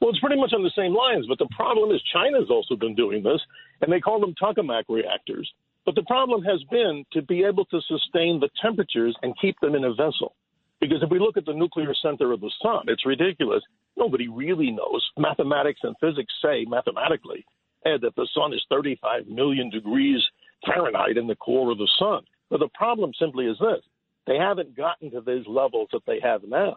[0.00, 2.94] Well, it's pretty much on the same lines, but the problem is China's also been
[2.94, 3.40] doing this,
[3.80, 5.50] and they call them tokamak reactors.
[5.86, 9.74] But the problem has been to be able to sustain the temperatures and keep them
[9.74, 10.34] in a vessel.
[10.80, 13.62] Because if we look at the nuclear center of the sun, it's ridiculous.
[13.96, 15.04] Nobody really knows.
[15.16, 17.44] Mathematics and physics say mathematically
[17.86, 20.22] eh, that the sun is 35 million degrees
[20.66, 22.22] Fahrenheit in the core of the sun.
[22.50, 23.82] But the problem simply is this
[24.26, 26.76] they haven't gotten to these levels that they have now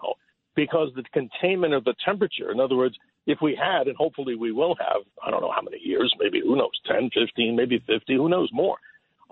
[0.56, 2.96] because the containment of the temperature, in other words,
[3.28, 6.42] if we had, and hopefully we will have, I don't know how many years, maybe
[6.42, 8.78] who knows, 10, 15, maybe 50, who knows more,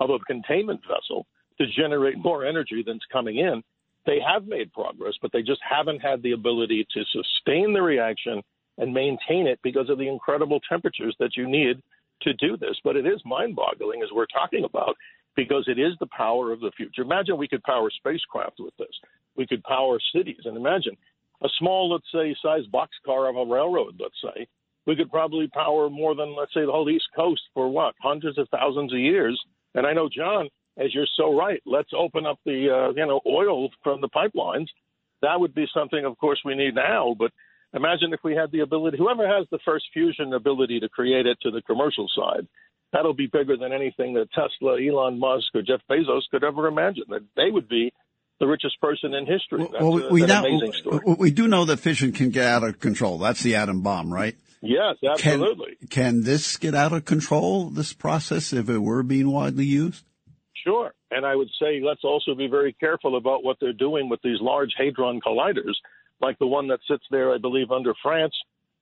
[0.00, 1.26] of a containment vessel
[1.58, 3.62] to generate more energy than's coming in,
[4.08, 8.42] they have made progress, but they just haven't had the ability to sustain the reaction
[8.78, 11.82] and maintain it because of the incredible temperatures that you need
[12.22, 12.76] to do this.
[12.82, 14.96] But it is mind boggling, as we're talking about,
[15.36, 17.02] because it is the power of the future.
[17.02, 18.88] Imagine we could power spacecraft with this.
[19.36, 20.40] We could power cities.
[20.46, 20.96] And imagine
[21.42, 24.48] a small, let's say, size boxcar of a railroad, let's say,
[24.86, 28.38] we could probably power more than, let's say, the whole East Coast for what, hundreds
[28.38, 29.38] of thousands of years.
[29.74, 33.20] And I know, John, as you're so right, let's open up the, uh, you know,
[33.26, 34.68] oil from the pipelines.
[35.22, 37.16] That would be something, of course, we need now.
[37.18, 37.32] But
[37.74, 41.38] imagine if we had the ability, whoever has the first fusion ability to create it
[41.42, 42.46] to the commercial side,
[42.92, 47.04] that'll be bigger than anything that Tesla, Elon Musk, or Jeff Bezos could ever imagine.
[47.08, 47.92] That they would be
[48.38, 49.66] the richest person in history.
[49.72, 51.00] That's well, we an now amazing story.
[51.18, 53.18] we do know that fission can get out of control.
[53.18, 54.36] That's the atom bomb, right?
[54.60, 55.76] Yes, Can, absolutely.
[55.88, 57.70] can this get out of control?
[57.70, 60.04] This process, if it were being widely used?
[60.64, 60.92] Sure.
[61.10, 64.40] And I would say let's also be very careful about what they're doing with these
[64.40, 65.74] large hadron colliders,
[66.20, 68.34] like the one that sits there, I believe, under France.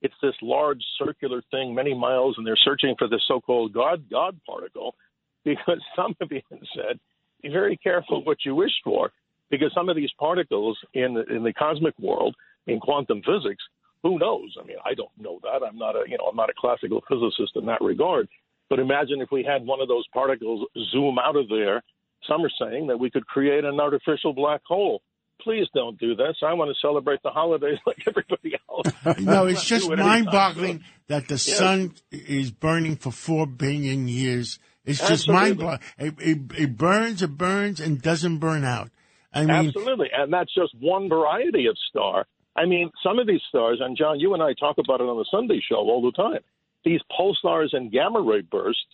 [0.03, 4.39] It's this large circular thing, many miles, and they're searching for the so-called God God
[4.47, 4.95] particle,
[5.45, 6.99] because some have even said,
[7.43, 9.11] be very careful what you wish for,
[9.51, 12.35] because some of these particles in in the cosmic world,
[12.67, 13.63] in quantum physics,
[14.03, 14.55] who knows?
[14.61, 15.67] I mean, I don't know that.
[15.67, 18.29] I'm not a you know I'm not a classical physicist in that regard.
[18.69, 21.83] But imagine if we had one of those particles zoom out of there.
[22.29, 25.03] Some are saying that we could create an artificial black hole.
[25.41, 26.37] Please don't do this.
[26.45, 28.87] I want to celebrate the holidays like everybody else.
[29.21, 31.57] No, it's just it mind-boggling that the Yes.
[31.59, 34.59] sun is burning for four billion years.
[34.85, 35.81] It's just mind-boggling.
[35.99, 38.91] It, it, it burns, it burns, and doesn't burn out.
[39.33, 40.09] I mean, Absolutely.
[40.17, 42.27] And that's just one variety of star.
[42.57, 45.19] I mean, some of these stars, and John, you and I talk about it on
[45.19, 46.41] the Sunday show all the time.
[46.87, 48.87] These pulsars and gamma ray bursts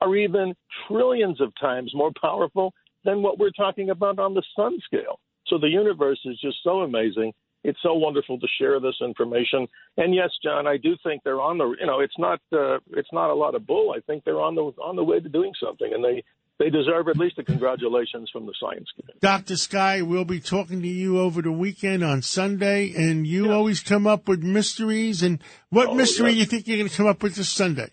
[0.00, 0.54] are even
[0.86, 2.72] trillions of times more powerful
[3.04, 5.18] than what we're talking about on the sun scale.
[5.48, 7.32] So the universe is just so amazing.
[7.64, 9.66] It's so wonderful to share this information.
[9.96, 11.74] And yes, John, I do think they're on the.
[11.80, 12.40] You know, it's not.
[12.52, 13.92] Uh, it's not a lot of bull.
[13.96, 16.22] I think they're on the on the way to doing something, and they
[16.58, 19.18] they deserve at least a congratulations from the science community.
[19.20, 19.56] Dr.
[19.56, 24.06] Sky, we'll be talking to you over the weekend on Sunday, and you always come
[24.06, 25.22] up with mysteries.
[25.22, 26.40] And what Oh, mystery yeah.
[26.40, 27.88] you think you're going to come up with this Sunday?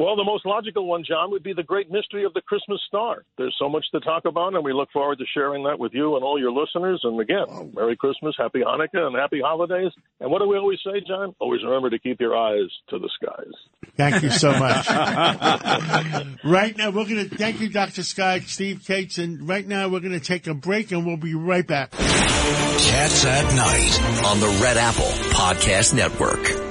[0.00, 3.22] Well, the most logical one, John, would be the great mystery of the Christmas star.
[3.36, 6.16] There's so much to talk about, and we look forward to sharing that with you
[6.16, 7.02] and all your listeners.
[7.04, 9.92] And again, Merry Christmas, Happy Hanukkah, and Happy Holidays.
[10.18, 11.34] And what do we always say, John?
[11.38, 13.52] Always remember to keep your eyes to the skies.
[13.98, 14.88] Thank you so much.
[16.44, 18.02] right now, we're going to thank you, Dr.
[18.02, 21.34] Scott, Steve Kates, and right now we're going to take a break and we'll be
[21.34, 21.90] right back.
[21.90, 26.69] Cats at Night on the Red Apple Podcast Network.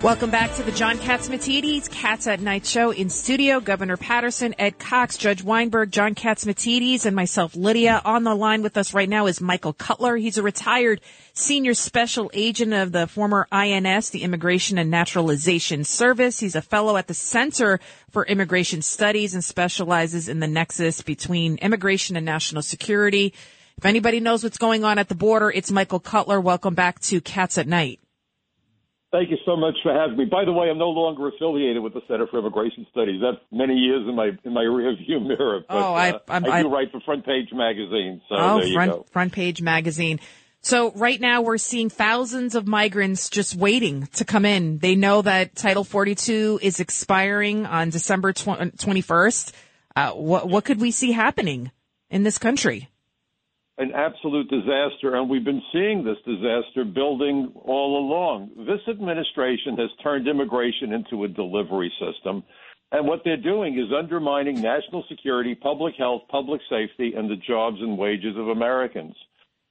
[0.00, 3.58] Welcome back to the John Catsimatidis Cats at Night show in studio.
[3.58, 8.00] Governor Paterson, Ed Cox, Judge Weinberg, John Catsimatidis, and myself, Lidia.
[8.04, 10.16] On the line with us right now is Michael Cutler.
[10.16, 11.00] He's a retired
[11.32, 16.38] senior special agent of the former INS, the Immigration and Naturalization Service.
[16.38, 17.80] He's a fellow at the Center
[18.12, 23.34] for Immigration Studies and specializes in the nexus between immigration and national security.
[23.76, 26.40] If anybody knows what's going on at the border, it's Michael Cutler.
[26.40, 27.98] Welcome back to Cats at Night.
[29.10, 30.26] Thank you so much for having me.
[30.26, 33.22] By the way, I'm no longer affiliated with the Center for Immigration Studies.
[33.22, 35.60] That's many years in my in my rearview mirror.
[35.66, 38.20] But, oh, I uh, I do I, write for Front Page Magazine.
[38.28, 40.20] So oh, front front page magazine.
[40.60, 44.78] So right now we're seeing thousands of migrants just waiting to come in.
[44.78, 49.52] They know that Title 42 is expiring on December 21st.
[49.96, 51.70] Uh, what what could we see happening
[52.10, 52.88] in this country?
[53.78, 58.50] An absolute disaster, and we've been seeing this disaster building all along.
[58.66, 62.42] This administration has turned immigration into a delivery system,
[62.90, 67.76] and what they're doing is undermining national security, public health, public safety, and the jobs
[67.80, 69.14] and wages of Americans.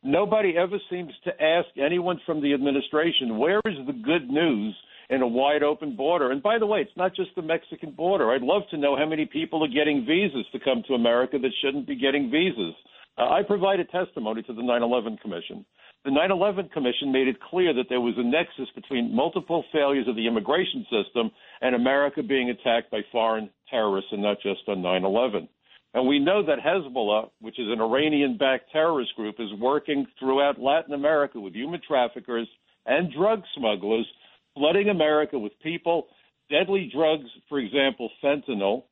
[0.04, 4.76] Nobody ever seems to ask anyone from the administration, where is the good news
[5.10, 6.32] in a wide open border?
[6.32, 8.32] And by the way, it's not just the Mexican border.
[8.32, 11.52] I'd love to know how many people are getting visas to come to America that
[11.62, 12.76] shouldn't be getting visas.
[13.18, 15.66] Uh, I provided testimony to the 9 11 Commission.
[16.06, 20.08] The 9 11 Commission made it clear that there was a nexus between multiple failures
[20.08, 24.82] of the immigration system and America being attacked by foreign terrorists, and not just on
[24.82, 25.50] 9 11.
[25.94, 30.62] And we know that Hezbollah, which is an Iranian backed terrorist group, is working throughout
[30.62, 32.48] Latin America with human traffickers
[32.86, 34.06] and drug smugglers,
[34.54, 36.08] flooding America with people,
[36.52, 38.84] deadly drugs, for example, fentanyl,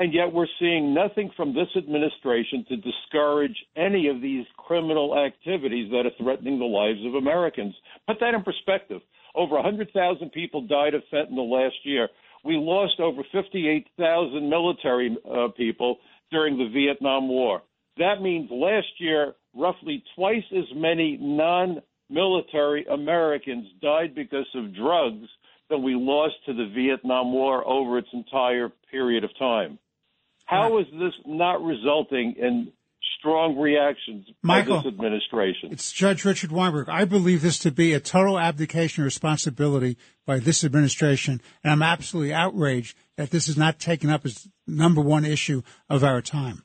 [0.00, 5.90] and yet we're seeing nothing from this administration to discourage any of these criminal activities
[5.90, 7.74] that are threatening the lives of Americans.
[8.08, 9.02] Put that in perspective.
[9.34, 12.08] Over 100,000 people died of fentanyl last year.
[12.46, 15.98] We lost over 58,000 military uh, people
[16.32, 17.60] during the Vietnam War.
[17.98, 25.28] That means last year, roughly twice as many non military Americans died because of drugs
[25.68, 29.78] than we lost to the Vietnam War over its entire period of time.
[30.50, 32.72] How is this not resulting in
[33.18, 35.70] strong reactions Michael, by this administration?
[35.70, 36.88] It's Judge Richard Weinberg.
[36.88, 39.96] I believe this to be a total abdication of responsibility
[40.26, 45.00] by this administration, and I'm absolutely outraged that this is not taken up as number
[45.00, 46.64] one issue of our time.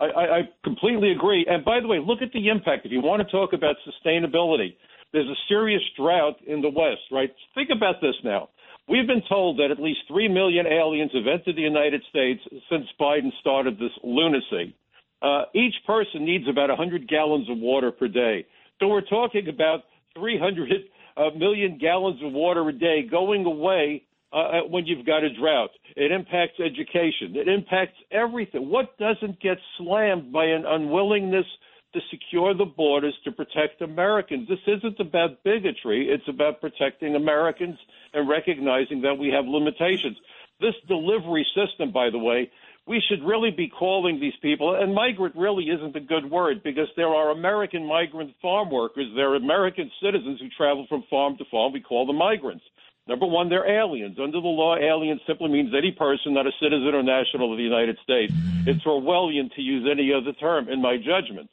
[0.00, 1.46] I, I completely agree.
[1.48, 2.86] And by the way, look at the impact.
[2.86, 4.76] If you want to talk about sustainability,
[5.12, 7.30] there's a serious drought in the West, right?
[7.54, 8.48] Think about this now.
[8.90, 12.86] We've been told that at least 3 million aliens have entered the United States since
[13.00, 14.74] Biden started this lunacy.
[15.22, 18.44] Uh, each person needs about 100 gallons of water per day.
[18.80, 19.84] So we're talking about
[20.18, 20.72] 300
[21.16, 25.70] uh, million gallons of water a day going away uh, when you've got a drought.
[25.94, 27.36] It impacts education.
[27.36, 28.70] It impacts everything.
[28.70, 31.46] What doesn't get slammed by an unwillingness
[31.92, 34.48] to secure the borders to protect Americans.
[34.48, 36.08] This isn't about bigotry.
[36.08, 37.78] It's about protecting Americans
[38.14, 40.16] and recognizing that we have limitations.
[40.60, 42.50] This delivery system, by the way,
[42.86, 46.88] we should really be calling these people, and migrant really isn't a good word because
[46.96, 49.06] there are American migrant farm workers.
[49.14, 51.72] There are American citizens who travel from farm to farm.
[51.72, 52.64] We call them migrants.
[53.06, 54.18] Number one, they're aliens.
[54.20, 57.64] Under the law, alien simply means any person not a citizen or national of the
[57.64, 58.32] United States.
[58.66, 61.50] It's Orwellian to use any other term, in my judgment.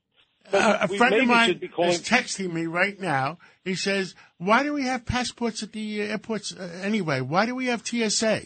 [0.52, 3.38] Uh, a friend of mine calling- is texting me right now.
[3.64, 7.22] He says, "Why do we have passports at the airports uh, anyway?
[7.22, 8.42] Why do we have TSA?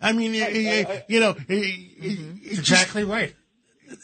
[0.00, 2.36] I mean, I, I, you know, mm-hmm.
[2.42, 3.34] it's exactly just, right.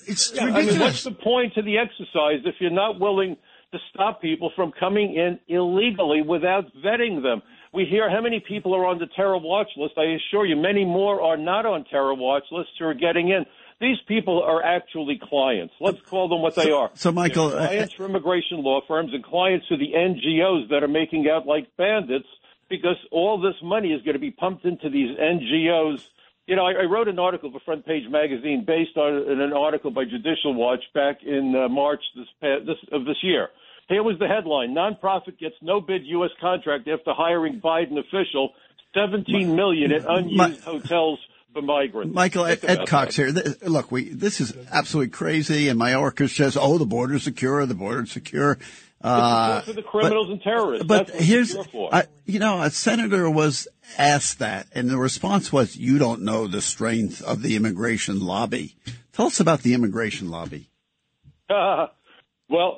[0.06, 0.68] It's yeah, ridiculous.
[0.68, 3.36] I mean, what's the point to the exercise if you're not willing
[3.72, 7.42] to stop people from coming in illegally without vetting them?
[7.72, 9.94] We hear how many people are on the terror watch list.
[9.96, 13.44] I assure you, many more are not on terror watch lists who are getting in.
[13.80, 15.72] These people are actually clients.
[15.80, 16.90] Let's call them what they are.
[16.94, 20.88] So, Michael, They're clients for immigration law firms and clients to the NGOs that are
[20.88, 22.28] making out like bandits
[22.68, 26.06] because all this money is going to be pumped into these NGOs.
[26.46, 29.90] You know, I, I wrote an article for Front Page Magazine based on an article
[29.90, 32.26] by Judicial Watch back in uh, March this,
[32.66, 33.48] this of this year.
[33.88, 36.30] Here was the headline: Nonprofit gets no bid U.S.
[36.38, 38.50] contract after hiring Biden official
[38.94, 41.18] 17 million at unused hotels
[41.52, 42.14] for migrants.
[42.14, 43.56] Michael Think Ed, Cox that.
[43.60, 43.68] here.
[43.68, 47.64] Look, we this is absolutely crazy, and Mayorkas says, "Oh, the border's secure.
[47.66, 48.58] The border's secure."
[49.02, 50.86] Uh, the criminals and terrorists.
[50.86, 51.56] But here's.
[51.56, 56.46] I, you know, a senator was asked that, and the response was, "You don't know
[56.46, 58.76] the strength of the immigration lobby."
[59.12, 60.68] Tell us about the immigration lobby.
[61.48, 61.88] well,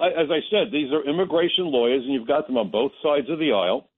[0.00, 3.38] as I said, these are immigration lawyers, and you've got them on both sides of
[3.38, 3.88] the aisle.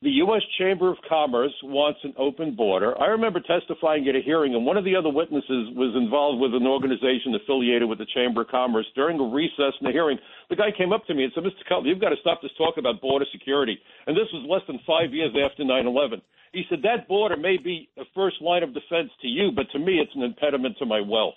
[0.00, 0.42] The U.S.
[0.62, 2.94] Chamber of Commerce wants an open border.
[3.02, 6.54] I remember testifying at a hearing, and one of the other witnesses was involved with
[6.54, 8.86] an organization affiliated with the Chamber of Commerce.
[8.94, 10.16] During a recess in the hearing,
[10.50, 11.66] the guy came up to me and said, Mr.
[11.68, 13.74] Cutler, you've got to stop this talk about border security.
[14.06, 16.22] And this was less than five years after 9 11.
[16.52, 19.80] He said, That border may be a first line of defense to you, but to
[19.82, 21.34] me, it's an impediment to my wealth.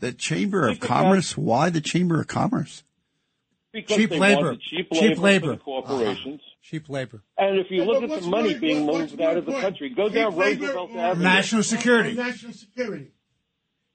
[0.00, 1.38] The Chamber of Think about- Commerce.
[1.38, 2.84] Why the Chamber of Commerce?
[3.72, 4.42] Because Cheap they labor.
[4.42, 5.46] wanted cheap Cheap labor, labor.
[5.46, 5.56] for the
[5.88, 6.40] corporations.
[6.44, 6.56] Uh-huh.
[6.62, 7.22] Cheap labor.
[7.38, 9.44] And if you Yeah, look at the money more- being what's moved more out of
[9.46, 9.62] the important?
[9.78, 11.24] country, go Cheap down Roosevelt Avenue.
[11.24, 12.12] National security.
[12.12, 13.08] National security.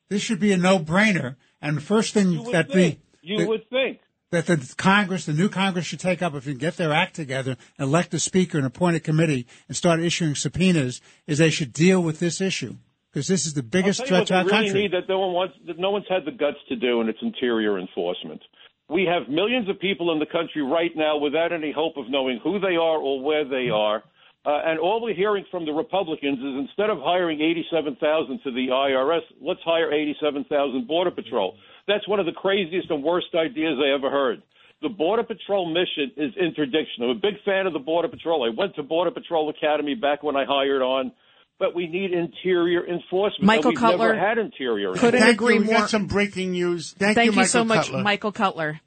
[0.10, 1.36] This should be a no-brainer.
[1.62, 3.00] And the first thing You that think.
[3.22, 4.00] the You that- would think.
[4.32, 7.16] that the Congress, the new Congress, should take up if you can get their act
[7.16, 11.72] together, elect a speaker and appoint a committee, and start issuing subpoenas, is they should
[11.72, 12.76] deal with this issue
[13.12, 14.82] because this is the biggest I'll tell threat you to our what they really country.
[14.84, 17.22] need that no one wants, that no one's had the guts to do, and it's
[17.22, 18.42] interior enforcement.
[18.90, 22.40] We have millions of people in the country right now without any hope of knowing
[22.44, 24.04] who they are or where they are.
[24.46, 28.68] Uh, and all we're hearing from the Republicans is instead of hiring 87,000 to the
[28.72, 31.58] IRS, let's hire 87,000 Border Patrol.
[31.86, 34.42] That's one of the craziest and worst ideas I ever heard.
[34.82, 37.04] The Border Patrol mission is interdiction.
[37.04, 38.46] I'm a big fan of the Border Patrol.
[38.46, 41.12] I went to Border Patrol Academy back when I hired on,
[41.60, 43.40] but we need interior enforcement.
[43.40, 44.94] And Michael we've Cutler, never had interior.
[44.94, 45.62] couldn't Thank agree you.
[45.62, 45.78] We more.
[45.80, 46.94] got some breaking news.
[46.94, 48.04] Thank, Thank, you, you, Michael so much, Cutler.
[48.04, 48.80] Michael Cutler.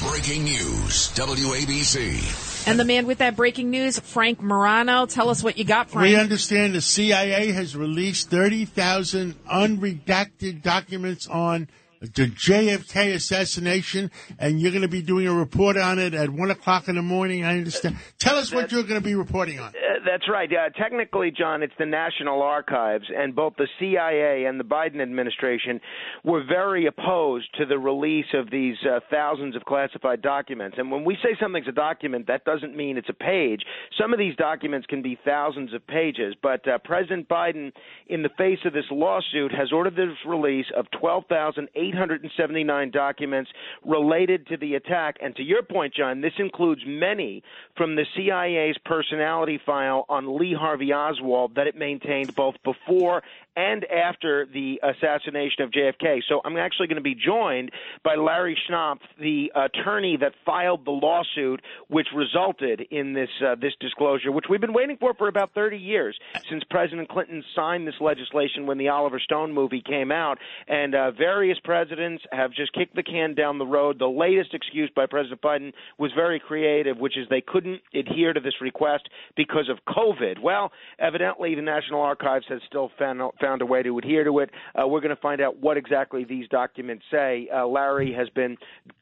[0.00, 2.66] Breaking news, WABC.
[2.66, 5.06] And the man with that breaking news, Frank Morano.
[5.06, 6.08] Tell us what you got, Frank.
[6.08, 11.68] We understand the CIA has released 30,000 unredacted documents on
[12.14, 16.50] the JFK assassination, and you're going to be doing a report on it at 1
[16.50, 17.96] o'clock in the morning, I understand.
[18.18, 19.68] Tell us what you're going to be reporting on.
[19.68, 20.50] Uh, that's right.
[20.50, 25.80] Uh, technically, John, it's the National Archives, and both the CIA and the Biden administration
[26.24, 30.76] were very opposed to the release of these uh, thousands of classified documents.
[30.78, 33.62] And when we say something's a document, that doesn't mean it's a page.
[33.98, 37.72] Some of these documents can be thousands of pages, but uh, President Biden,
[38.08, 40.86] in the face of this lawsuit, has ordered the release of
[41.94, 43.50] 12,879 documents
[43.84, 45.16] related to the attack.
[45.22, 47.42] And to your point, John, this includes many
[47.76, 53.22] from the CIA's personality file on Lee Harvey Oswald that it maintained both before
[53.56, 56.20] and after the assassination of JFK.
[56.28, 57.70] So I'm actually going to be joined
[58.02, 63.72] by Larry Schnapf, the attorney that filed the lawsuit, which resulted in this uh, this
[63.80, 66.18] disclosure, which we've been waiting for for about 30 years
[66.50, 70.38] since President Clinton signed this legislation when the Oliver Stone movie came out,
[70.68, 73.98] and uh, various presidents have just kicked the can down the road.
[73.98, 78.40] The latest excuse by President Biden was very creative, which is they couldn't adhere to
[78.40, 80.40] this request because of COVID.
[80.40, 84.50] Well, evidently the National Archives has still found found a way to adhere to it.
[84.74, 87.48] Uh, we're going to find out what exactly these documents say.
[87.54, 88.56] Uh, Larry has been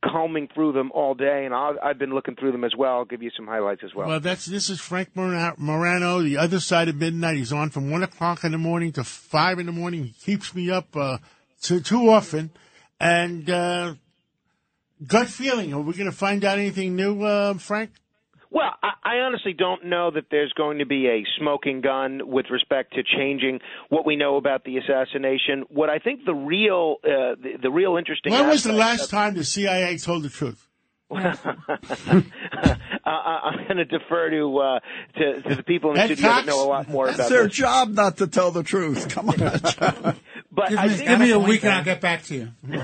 [0.05, 2.97] combing through them all day, and I'll, I've been looking through them as well.
[2.97, 4.09] I'll give you some highlights as well.
[4.09, 7.37] Well, that's this is Frank Morano, the other side of midnight.
[7.37, 10.05] He's on from one o'clock in the morning to five in the morning.
[10.05, 11.19] He keeps me up uh,
[11.61, 12.51] too, too often,
[12.99, 13.95] and uh,
[15.07, 15.73] gut feeling.
[15.73, 17.91] Are we going to find out anything new, uh, Frank?
[18.55, 22.47] Well, I, I honestly don't know that there's going to be a smoking gun with
[22.51, 25.65] respect to changing what we know about the assassination.
[25.69, 27.09] What I think the real, uh,
[27.43, 28.31] the, the real interesting.
[28.33, 30.69] When was the last of- time the CIA told the truth?
[31.11, 31.37] I,
[33.05, 34.81] I- I'm going to defer to, uh,
[35.19, 36.47] to to the people in the Ed studio Cox?
[36.47, 37.53] that know a lot more That's about their this.
[37.57, 39.09] job not to tell the truth.
[39.11, 39.37] Come on.
[40.55, 42.49] But Give I me, think give me a week and I'll get back to you.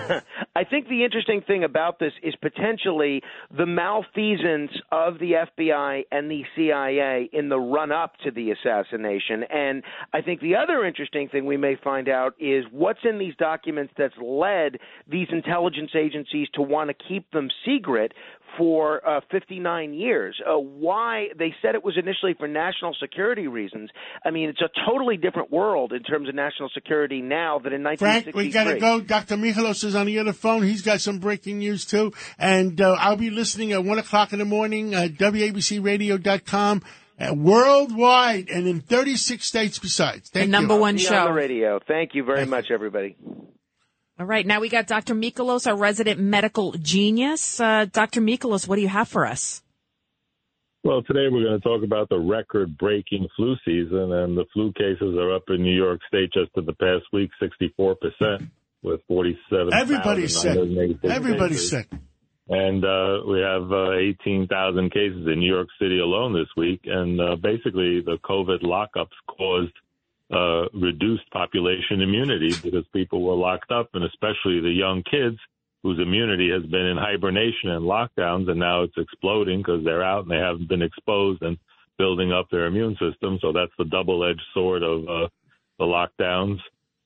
[0.57, 3.23] I think the interesting thing about this is potentially
[3.57, 9.45] the malfeasance of the FBI and the CIA in the run up to the assassination.
[9.51, 13.35] And I think the other interesting thing we may find out is what's in these
[13.37, 18.12] documents that's led these intelligence agencies to want to keep them secret
[18.59, 20.38] for uh, 59 years.
[20.44, 23.88] Uh, why they said it was initially for national security reasons.
[24.24, 27.82] I mean, it's a totally different world in terms of national security now than in
[27.84, 28.32] 1963.
[28.32, 28.44] Frank, 1963.
[28.44, 29.00] we got to go.
[29.00, 29.36] Dr.
[29.36, 30.64] Michalos is on the other phone.
[30.64, 32.12] He's got some breaking news, too.
[32.38, 36.82] And uh, I'll be listening at 1 o'clock in the morning at WABCRadio.com.
[37.20, 40.30] Uh, worldwide and in 36 states besides.
[40.30, 40.80] Thank the number you.
[40.80, 41.16] one show.
[41.16, 41.80] on the radio.
[41.84, 43.16] Thank you very much, everybody.
[44.19, 45.14] All right, now we got Dr.
[45.14, 47.61] Michalos, our resident medical genius.
[47.61, 48.21] Uh, Dr.
[48.21, 49.62] Michalos, what do you have for us?
[50.83, 54.73] Well, today we're going to talk about the record breaking flu season, and the flu
[54.73, 58.51] cases are up in New York State just in the past week 64%,
[58.83, 59.73] with 47.
[59.73, 60.59] Everybody's sick.
[61.05, 61.87] Everybody's sick.
[62.49, 66.81] And uh, we have uh, 18,000 cases in New York City alone this week.
[66.87, 69.75] And uh, basically, the COVID lockups caused
[70.33, 75.39] uh, reduced population immunity because people were locked up, and especially the young kids
[75.83, 80.22] whose immunity has been in hibernation and lockdowns, and now it's exploding because they're out
[80.22, 81.57] and they haven't been exposed and
[81.99, 83.39] building up their immune system.
[83.41, 85.29] So that's the double-edged sword of uh,
[85.79, 86.59] the lockdowns.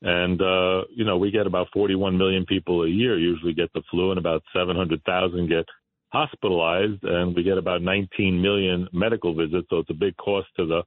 [0.03, 3.83] And uh, you know, we get about 41 million people a year usually get the
[3.91, 5.67] flu, and about 700,000 get
[6.09, 9.67] hospitalized, and we get about 19 million medical visits.
[9.71, 10.83] So it's a big cost to the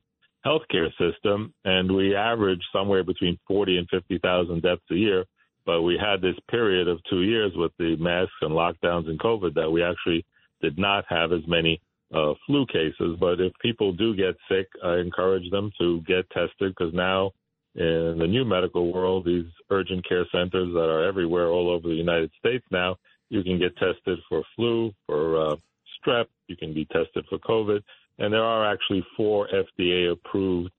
[0.46, 5.26] healthcare system, and we average somewhere between 40 and 50,000 deaths a year
[5.66, 9.56] but we had this period of two years with the masks and lockdowns and COVID
[9.56, 10.26] that we actually
[10.62, 11.82] did not have as many
[12.14, 13.18] uh, flu cases.
[13.20, 17.32] But if people do get sick, I encourage them to get tested because now
[17.74, 21.96] in the new medical world, these urgent care centers that are everywhere all over the
[21.96, 22.96] United States now,
[23.30, 25.56] you can get tested for flu, for uh,
[26.00, 27.82] strep, you can be tested for COVID.
[28.18, 30.72] And there are actually four FDA approved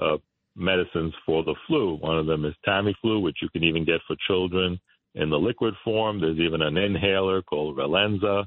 [0.00, 0.16] uh,
[0.56, 1.96] medicines for the flu.
[1.96, 4.78] One of them is Tamiflu, which you can even get for children
[5.14, 6.20] in the liquid form.
[6.20, 8.44] There's even an inhaler called Relenza.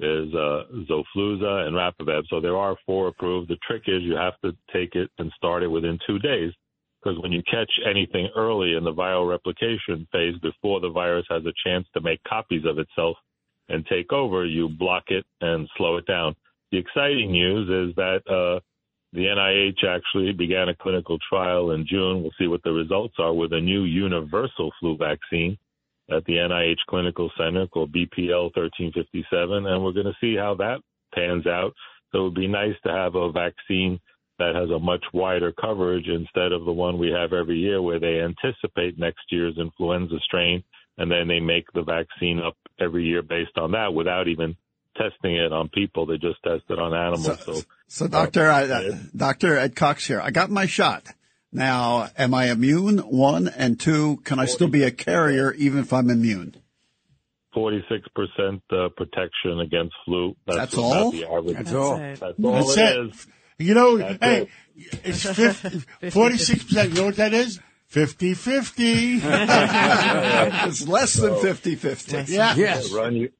[0.00, 2.24] There's uh, Xofluza and Rapivab.
[2.28, 3.48] So there are four approved.
[3.48, 6.52] The trick is you have to take it and start it within two days
[7.02, 11.42] because when you catch anything early in the viral replication phase before the virus has
[11.44, 13.16] a chance to make copies of itself
[13.68, 16.34] and take over, you block it and slow it down.
[16.72, 18.60] The exciting news is that uh,
[19.12, 22.22] the NIH actually began a clinical trial in June.
[22.22, 25.58] We'll see what the results are with a new universal flu vaccine
[26.10, 30.80] at the NIH Clinical Center called BPL 1357, and we're going to see how that
[31.14, 31.74] pans out.
[32.10, 34.00] So it would be nice to have a vaccine
[34.38, 38.00] that has a much wider coverage instead of the one we have every year where
[38.00, 40.64] they anticipate next year's influenza strain
[40.96, 44.56] and then they make the vaccine up every year based on that without even
[44.96, 46.06] testing it on people.
[46.06, 47.24] They just test it on animals.
[47.44, 50.20] So, so, so Doctor, uh, I, Doctor Ed Cox here.
[50.20, 51.06] I got my shot.
[51.52, 52.98] Now, am I immune?
[52.98, 56.56] One and two, can I still be a carrier even if I'm immune?
[57.54, 60.34] 46% uh, protection against flu.
[60.46, 61.10] That's, That's all?
[61.10, 61.56] The average.
[61.56, 61.98] That's all.
[61.98, 63.06] That's all That's it it.
[63.06, 63.26] is.
[63.58, 65.00] You know, That's hey, it.
[65.04, 66.88] it's 46 percent.
[66.90, 67.60] You know what that is?
[67.92, 69.20] 50-50.
[70.66, 72.28] it's less than 50-50.
[72.28, 72.54] Yeah.
[72.54, 72.90] Yes.
[72.90, 73.30] Run you,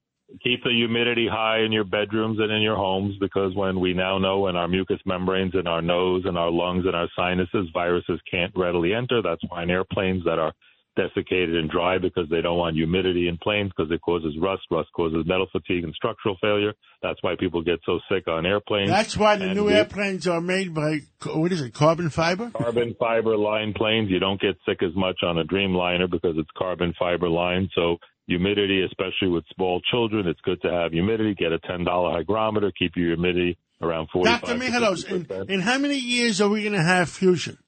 [0.43, 4.19] keep the humidity high in your bedrooms and in your homes because when we now
[4.19, 8.21] know in our mucous membranes in our nose and our lungs and our sinuses, viruses
[8.31, 9.21] can't readily enter.
[9.23, 10.53] That's why in airplanes that are
[10.95, 14.63] desiccated and dry because they don't want humidity in planes because it causes rust.
[14.71, 16.75] Rust causes metal fatigue and structural failure.
[17.03, 18.91] That's why people get so sick on airplanes.
[18.91, 22.51] That's why the And new we- airplanes are made by, what is it, carbon fiber?
[22.51, 24.11] carbon fiber line planes.
[24.11, 27.71] You don't get sick as much on a Dreamliner because it's carbon fiber line.
[27.75, 27.97] So
[28.27, 31.35] humidity, especially with small children, it's good to have humidity.
[31.35, 32.73] Get a ten dollar hygrometer.
[32.79, 34.31] Keep your humidity around forty.
[34.31, 34.55] Dr.
[34.55, 37.59] Michalos, in, in how many years are we going to have fusion?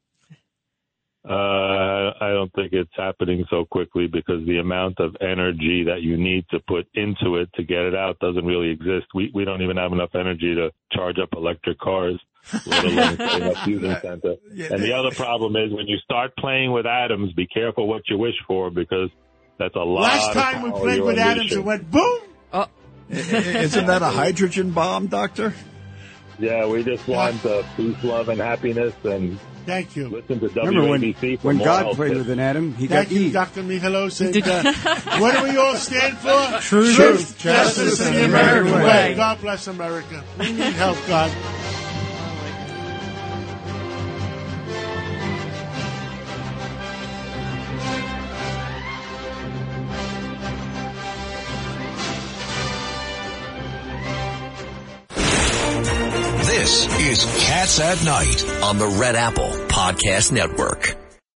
[1.26, 6.18] Uh, I don't think it's happening so quickly because the amount of energy that you
[6.18, 9.06] need to put into it to get it out doesn't really exist.
[9.14, 12.20] We we don't even have enough energy to charge up electric cars,
[12.66, 14.34] let alone setting up fusion center.
[14.70, 18.18] And the other problem is when you start playing with atoms, be careful what you
[18.18, 19.08] wish for because
[19.58, 20.02] that's a lot.
[20.02, 21.58] Last of time we played with atoms, unleashing.
[21.58, 22.20] it went boom.
[22.52, 22.66] Oh.
[23.10, 25.54] Isn't that a hydrogen bomb, Doctor?
[26.38, 30.08] Yeah, we just want uh, peace, love, and happiness, and Thank you.
[30.08, 32.18] listen to Remember when, WABC for when God played tips.
[32.18, 33.32] with an atom, he Thank got you, E.
[33.32, 33.62] Dr.
[33.62, 34.20] Michalos.
[34.20, 36.60] And, uh, what do we all stand for?
[36.60, 39.14] Truth, justice, and the American way.
[39.14, 40.22] God bless America.
[40.38, 41.30] We need help, God.
[56.64, 61.03] This is Cats at Night on the Red Apple Podcast Network.